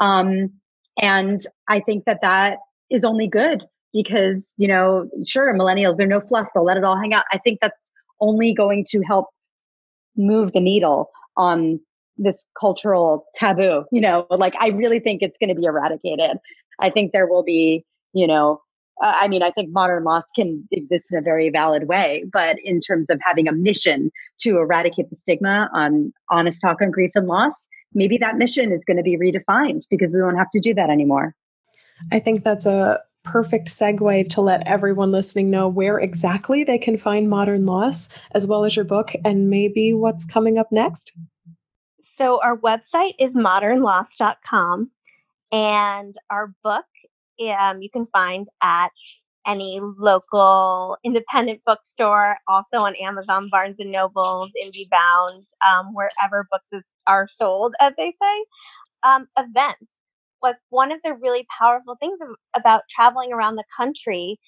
[0.00, 0.50] Um,
[1.00, 2.58] and I think that that
[2.90, 6.48] is only good because, you know, sure, millennials, they're no fluff.
[6.54, 7.24] They'll let it all hang out.
[7.32, 7.78] I think that's
[8.20, 9.28] only going to help
[10.16, 11.80] move the needle on
[12.16, 13.84] this cultural taboo.
[13.92, 16.38] You know, like I really think it's going to be eradicated.
[16.80, 18.60] I think there will be, you know,
[19.02, 22.56] uh, I mean, I think modern loss can exist in a very valid way, but
[22.64, 27.10] in terms of having a mission to eradicate the stigma on honest talk on grief
[27.14, 27.52] and loss,
[27.92, 30.88] maybe that mission is going to be redefined because we won't have to do that
[30.88, 31.34] anymore.
[32.10, 36.96] I think that's a perfect segue to let everyone listening know where exactly they can
[36.96, 41.12] find Modern Loss, as well as your book and maybe what's coming up next.
[42.16, 44.90] So, our website is modernloss.com,
[45.52, 46.86] and our book
[47.58, 48.90] um, you can find at
[49.46, 57.28] any local independent bookstore, also on Amazon, Barnes and Nobles, IndieBound, um, wherever books are
[57.38, 58.44] sold, as they say.
[59.04, 59.86] Um, events.
[60.42, 62.18] Like one of the really powerful things
[62.56, 64.38] about traveling around the country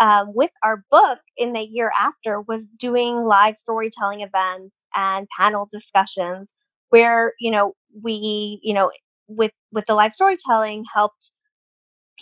[0.00, 5.68] uh, with our book in the year after was doing live storytelling events and panel
[5.72, 6.52] discussions
[6.90, 8.90] where you know we you know
[9.28, 11.31] with with the live storytelling helped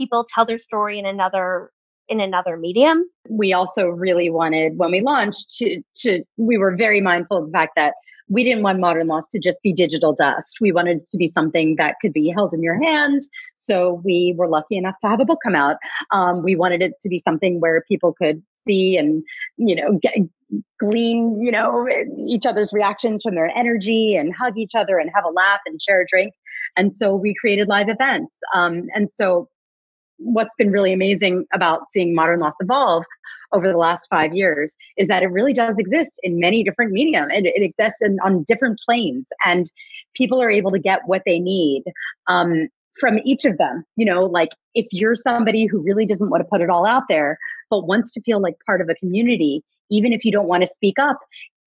[0.00, 1.70] people tell their story in another
[2.08, 3.04] in another medium.
[3.28, 7.52] We also really wanted when we launched to to we were very mindful of the
[7.52, 7.94] fact that
[8.28, 10.56] we didn't want modern loss to just be digital dust.
[10.60, 13.22] We wanted it to be something that could be held in your hand.
[13.56, 15.76] So we were lucky enough to have a book come out.
[16.12, 19.22] Um, we wanted it to be something where people could see and
[19.56, 20.14] you know get,
[20.78, 21.88] glean you know
[22.28, 25.80] each other's reactions from their energy and hug each other and have a laugh and
[25.80, 26.32] share a drink
[26.76, 29.48] and so we created live events um, and so
[30.20, 33.04] what's been really amazing about seeing modern loss evolve
[33.52, 37.28] over the last five years is that it really does exist in many different medium
[37.30, 39.70] and it exists in, on different planes and
[40.14, 41.82] people are able to get what they need
[42.28, 42.68] um,
[42.98, 43.84] from each of them.
[43.96, 47.04] You know like if you're somebody who really doesn't want to put it all out
[47.08, 47.38] there
[47.70, 50.68] but wants to feel like part of a community even if you don't want to
[50.68, 51.18] speak up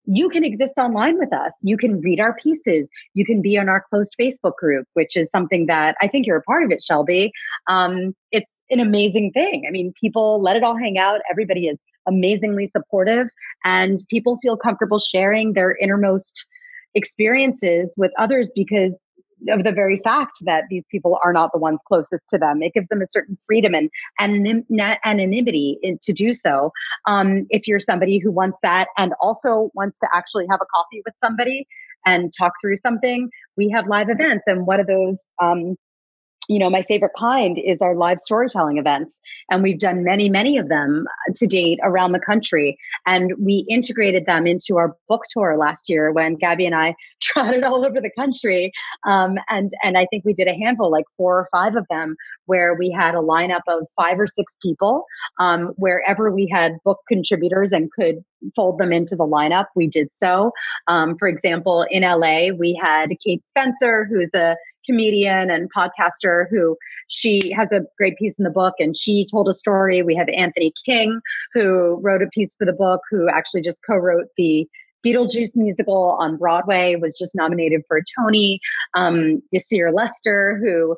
[0.06, 1.54] you can exist online with us.
[1.62, 2.88] You can read our pieces.
[3.14, 6.38] You can be in our closed Facebook group, which is something that I think you're
[6.38, 7.32] a part of it, Shelby.
[7.68, 9.66] Um, it's an amazing thing.
[9.68, 11.22] I mean, people let it all hang out.
[11.30, 11.78] Everybody is
[12.08, 13.28] amazingly supportive
[13.64, 16.46] and people feel comfortable sharing their innermost
[16.96, 18.98] experiences with others because
[19.50, 22.62] of the very fact that these people are not the ones closest to them.
[22.62, 23.90] It gives them a certain freedom and
[24.20, 26.72] anonymity to do so.
[27.08, 31.02] Um, if you're somebody who wants that and also wants to actually have a coffee
[31.06, 31.68] with somebody
[32.06, 34.44] and talk through something, we have live events.
[34.48, 35.76] And one of those um,
[36.50, 39.16] you know, my favorite kind is our live storytelling events.
[39.50, 42.78] And we've done many, many of them to date around the country.
[43.06, 47.64] And we integrated them into our book tour last year when Gabby and I trotted
[47.64, 48.72] all over the country.
[49.06, 52.16] Um, and, and I think we did a handful, like four or five of them,
[52.46, 55.06] where we had a lineup of five or six people.
[55.40, 58.24] Um, wherever we had book contributors and could
[58.56, 60.52] fold them into the lineup, we did so.
[60.88, 64.56] Um, for example, in LA, we had Kate Spencer, who's a
[64.86, 66.78] comedian and podcaster who
[67.08, 70.02] she has a great piece in the book and she told a story.
[70.02, 71.20] We have Anthony King
[71.54, 74.68] who wrote a piece for the book who actually just co-wrote the
[75.06, 78.60] Beetlejuice musical on Broadway was just nominated for a Tony.
[78.96, 80.96] Um, Yassir Lester, who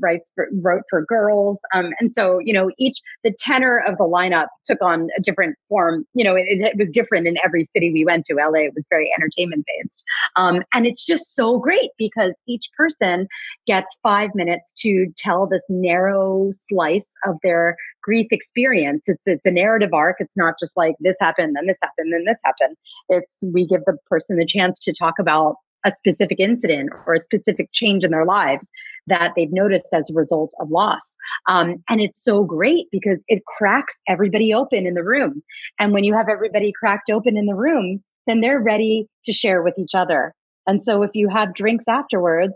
[0.00, 1.58] writes for, wrote for girls.
[1.74, 5.56] Um, and so, you know, each, the tenor of the lineup took on a different
[5.68, 6.04] form.
[6.14, 8.34] You know, it, it was different in every city we went to.
[8.34, 10.04] LA, it was very entertainment based.
[10.36, 13.26] Um, and it's just so great because each person
[13.66, 19.02] gets five minutes to tell this narrow slice of their grief experience.
[19.06, 20.16] It's it's a narrative arc.
[20.18, 22.76] It's not just like this happened, then this happened, then this happened.
[23.08, 27.20] It's we give the person the chance to talk about a specific incident or a
[27.20, 28.68] specific change in their lives
[29.06, 31.02] that they've noticed as a result of loss.
[31.48, 35.42] Um, and it's so great because it cracks everybody open in the room.
[35.78, 39.62] And when you have everybody cracked open in the room, then they're ready to share
[39.62, 40.34] with each other.
[40.66, 42.54] And so if you have drinks afterwards,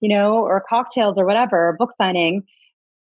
[0.00, 2.42] you know, or cocktails or whatever, book signing,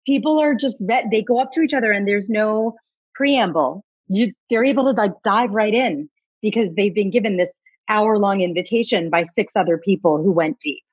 [0.06, 2.76] people are just re- they go up to each other and there's no
[3.16, 3.84] preamble.
[4.08, 6.10] You they're able to like dive right in
[6.42, 7.50] because they've been given this
[7.88, 10.84] hour long invitation by six other people who went deep.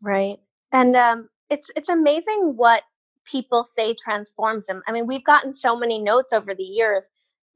[0.00, 0.36] Right.
[0.72, 2.82] And um, it's it's amazing what
[3.24, 4.82] people say transforms them.
[4.86, 7.04] I mean, we've gotten so many notes over the years.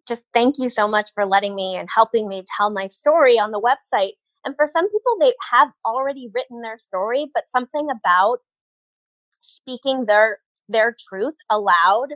[0.06, 3.52] Just thank you so much for letting me and helping me tell my story on
[3.52, 4.12] the website.
[4.44, 8.38] And for some people, they have already written their story, but something about
[9.40, 10.38] speaking their
[10.68, 12.14] their truth aloud,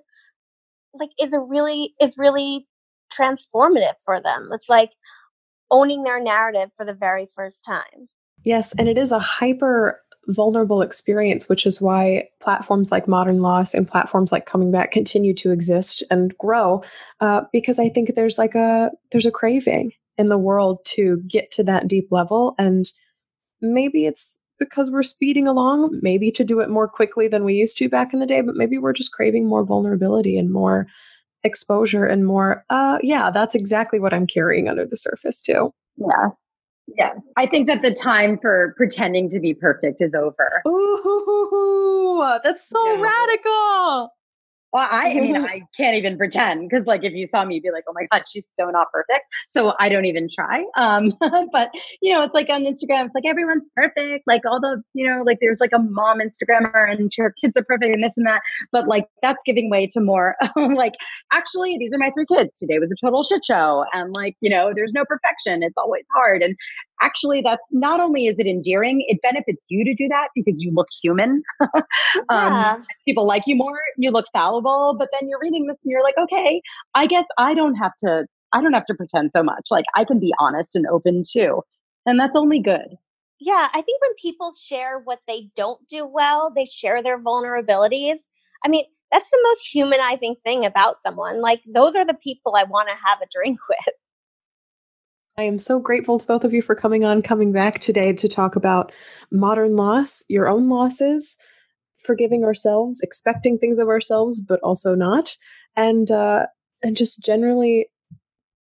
[0.95, 2.67] like, is a really is really
[3.13, 4.49] transformative for them.
[4.53, 4.93] It's like
[5.71, 8.09] owning their narrative for the very first time.
[8.45, 13.75] Yes, and it is a hyper vulnerable experience, which is why platforms like Modern Loss
[13.75, 16.83] and platforms like Coming Back continue to exist and grow.
[17.21, 21.51] Uh, because I think there's like a there's a craving in the world to get
[21.53, 22.87] to that deep level, and
[23.61, 27.77] maybe it's because we're speeding along, maybe to do it more quickly than we used
[27.79, 30.87] to back in the day, but maybe we're just craving more vulnerability and more
[31.45, 32.65] exposure and more.
[32.71, 35.73] Uh, yeah, that's exactly what I'm carrying under the surface too.
[35.97, 36.29] Yeah,
[36.87, 40.63] yeah, I think that the time for pretending to be perfect is over.
[40.69, 43.01] Ooh, that's so yeah.
[43.01, 44.11] radical.
[44.73, 47.63] Well, I, I mean, I can't even pretend because, like, if you saw me, you'd
[47.63, 50.65] be like, "Oh my god, she's so not perfect." So I don't even try.
[50.77, 51.13] Um,
[51.53, 51.71] but
[52.03, 54.25] you know, it's like on Instagram, it's like everyone's perfect.
[54.27, 57.65] Like all the, you know, like there's like a mom Instagrammer and her kids are
[57.65, 58.43] perfect and this and that.
[58.73, 60.95] But like that's giving way to more like,
[61.33, 62.59] actually, these are my three kids.
[62.59, 65.63] Today was a total shit show, and like, you know, there's no perfection.
[65.63, 66.43] It's always hard.
[66.43, 66.57] And
[67.01, 70.73] actually, that's not only is it endearing, it benefits you to do that because you
[70.73, 71.43] look human.
[71.61, 71.83] um,
[72.31, 72.79] yeah.
[73.07, 73.79] People like you more.
[73.97, 74.97] You look fallible.
[74.99, 76.61] But then you're reading this and you're like, okay,
[76.95, 79.67] I guess I don't have to I don't have to pretend so much.
[79.71, 81.63] Like I can be honest and open too.
[82.07, 82.97] And that's only good.
[83.39, 88.21] Yeah, I think when people share what they don't do well, they share their vulnerabilities.
[88.65, 91.41] I mean, that's the most humanizing thing about someone.
[91.41, 93.95] Like those are the people I want to have a drink with.
[95.39, 98.27] I am so grateful to both of you for coming on, coming back today to
[98.27, 98.91] talk about
[99.31, 101.37] modern loss, your own losses,
[101.99, 105.37] forgiving ourselves, expecting things of ourselves, but also not,
[105.77, 106.47] and uh,
[106.83, 107.87] and just generally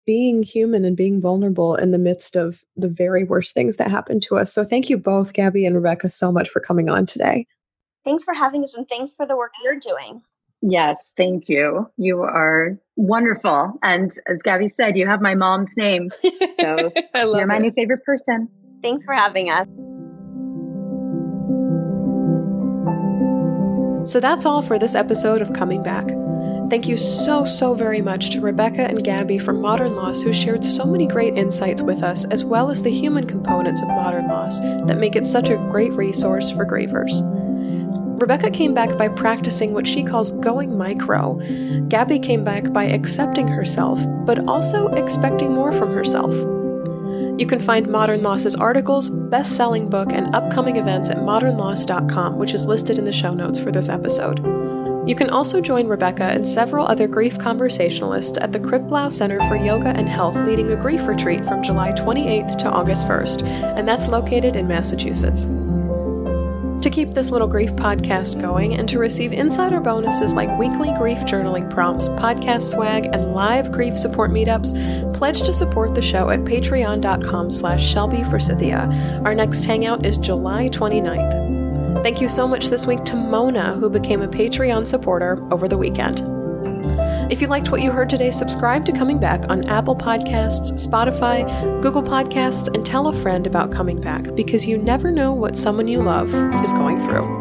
[0.07, 4.21] being human and being vulnerable in the midst of the very worst things that happen
[4.21, 4.55] to us.
[4.55, 7.47] So thank you both, Gabby and Rebecca, so much for coming on today.
[8.05, 10.23] Thanks for having us and thanks for the work you're doing.
[10.63, 11.91] Yes, thank you.
[11.97, 13.79] You are wonderful.
[13.83, 16.11] And as Gabby said, you have my mom's name.
[16.61, 17.61] So you're my it.
[17.61, 18.47] new favorite person.
[18.83, 19.67] Thanks for having us.
[24.11, 26.09] So that's all for this episode of Coming Back.
[26.69, 30.65] Thank you so, so very much to Rebecca and Gabby from Modern Loss who shared
[30.65, 34.61] so many great insights with us, as well as the human components of modern loss
[34.61, 37.11] that make it such a great resource for grievers.
[38.21, 41.37] Rebecca came back by practicing what she calls going micro.
[41.89, 46.35] Gabby came back by accepting herself, but also expecting more from herself.
[47.41, 52.53] You can find Modern Loss's articles, best selling book, and upcoming events at modernloss.com, which
[52.53, 54.39] is listed in the show notes for this episode.
[55.09, 59.57] You can also join Rebecca and several other grief conversationalists at the Kripalu Center for
[59.57, 63.45] Yoga and Health leading a grief retreat from July 28th to August 1st,
[63.79, 65.47] and that's located in Massachusetts.
[66.83, 71.18] To keep this little grief podcast going and to receive insider bonuses like weekly grief
[71.18, 76.41] journaling prompts, podcast swag, and live grief support meetups, pledge to support the show at
[76.41, 78.22] patreon.com slash Shelby
[79.24, 82.03] Our next hangout is July 29th.
[82.03, 85.76] Thank you so much this week to Mona, who became a Patreon supporter over the
[85.76, 86.39] weekend.
[87.31, 91.81] If you liked what you heard today, subscribe to Coming Back on Apple Podcasts, Spotify,
[91.81, 95.87] Google Podcasts, and tell a friend about Coming Back because you never know what someone
[95.87, 97.39] you love is going through.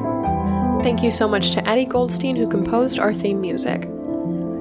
[0.83, 3.85] Thank you so much to Addie Goldstein, who composed our theme music.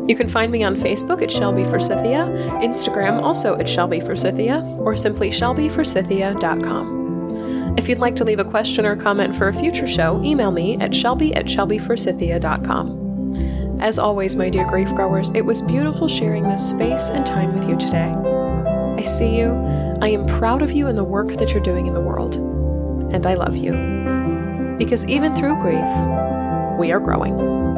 [0.09, 2.25] You can find me on Facebook at Shelby for Forsythia,
[2.63, 7.77] Instagram also at Shelby for Forsythia, or simply shelbyforsythia.com.
[7.77, 10.79] If you'd like to leave a question or comment for a future show, email me
[10.79, 13.08] at shelby at shelbyforsythia.com.
[13.81, 17.69] As always, my dear grief growers, it was beautiful sharing this space and time with
[17.69, 18.13] you today.
[18.99, 19.53] I see you,
[20.03, 22.35] I am proud of you and the work that you're doing in the world,
[23.13, 24.77] and I love you.
[24.79, 25.87] Because even through grief,
[26.77, 27.78] we are growing.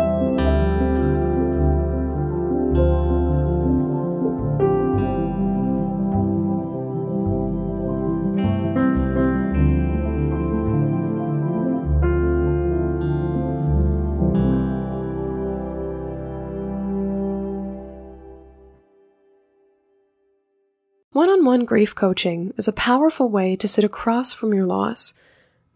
[21.51, 25.15] One grief coaching is a powerful way to sit across from your loss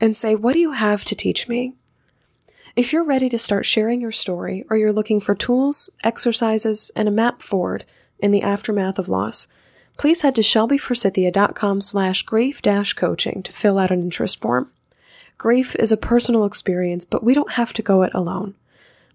[0.01, 1.75] and say, What do you have to teach me?
[2.77, 7.09] If you're ready to start sharing your story or you're looking for tools, exercises, and
[7.09, 7.85] a map forward
[8.21, 9.49] in the aftermath of loss,
[9.99, 14.71] please head to shelbyforsythia.com slash grief dash coaching to fill out an interest form.
[15.39, 18.55] Grief is a personal experience, but we don't have to go it alone.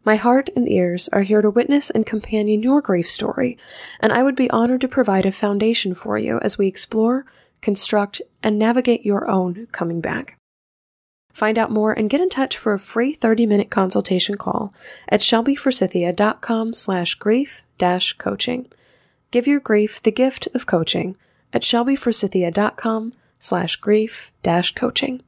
[0.06, 3.58] My heart and ears are here to witness and companion your grief story,
[4.00, 7.26] and I would be honored to provide a foundation for you as we explore,
[7.62, 10.38] construct, and navigate your own coming back.
[11.34, 14.74] Find out more and get in touch for a free 30-minute consultation call
[15.08, 18.72] at shelbyforsythia.com slash grief dash coaching.
[19.32, 21.18] Give your grief the gift of coaching
[21.54, 25.22] at shelbyforsythia.com slash grief dash coaching.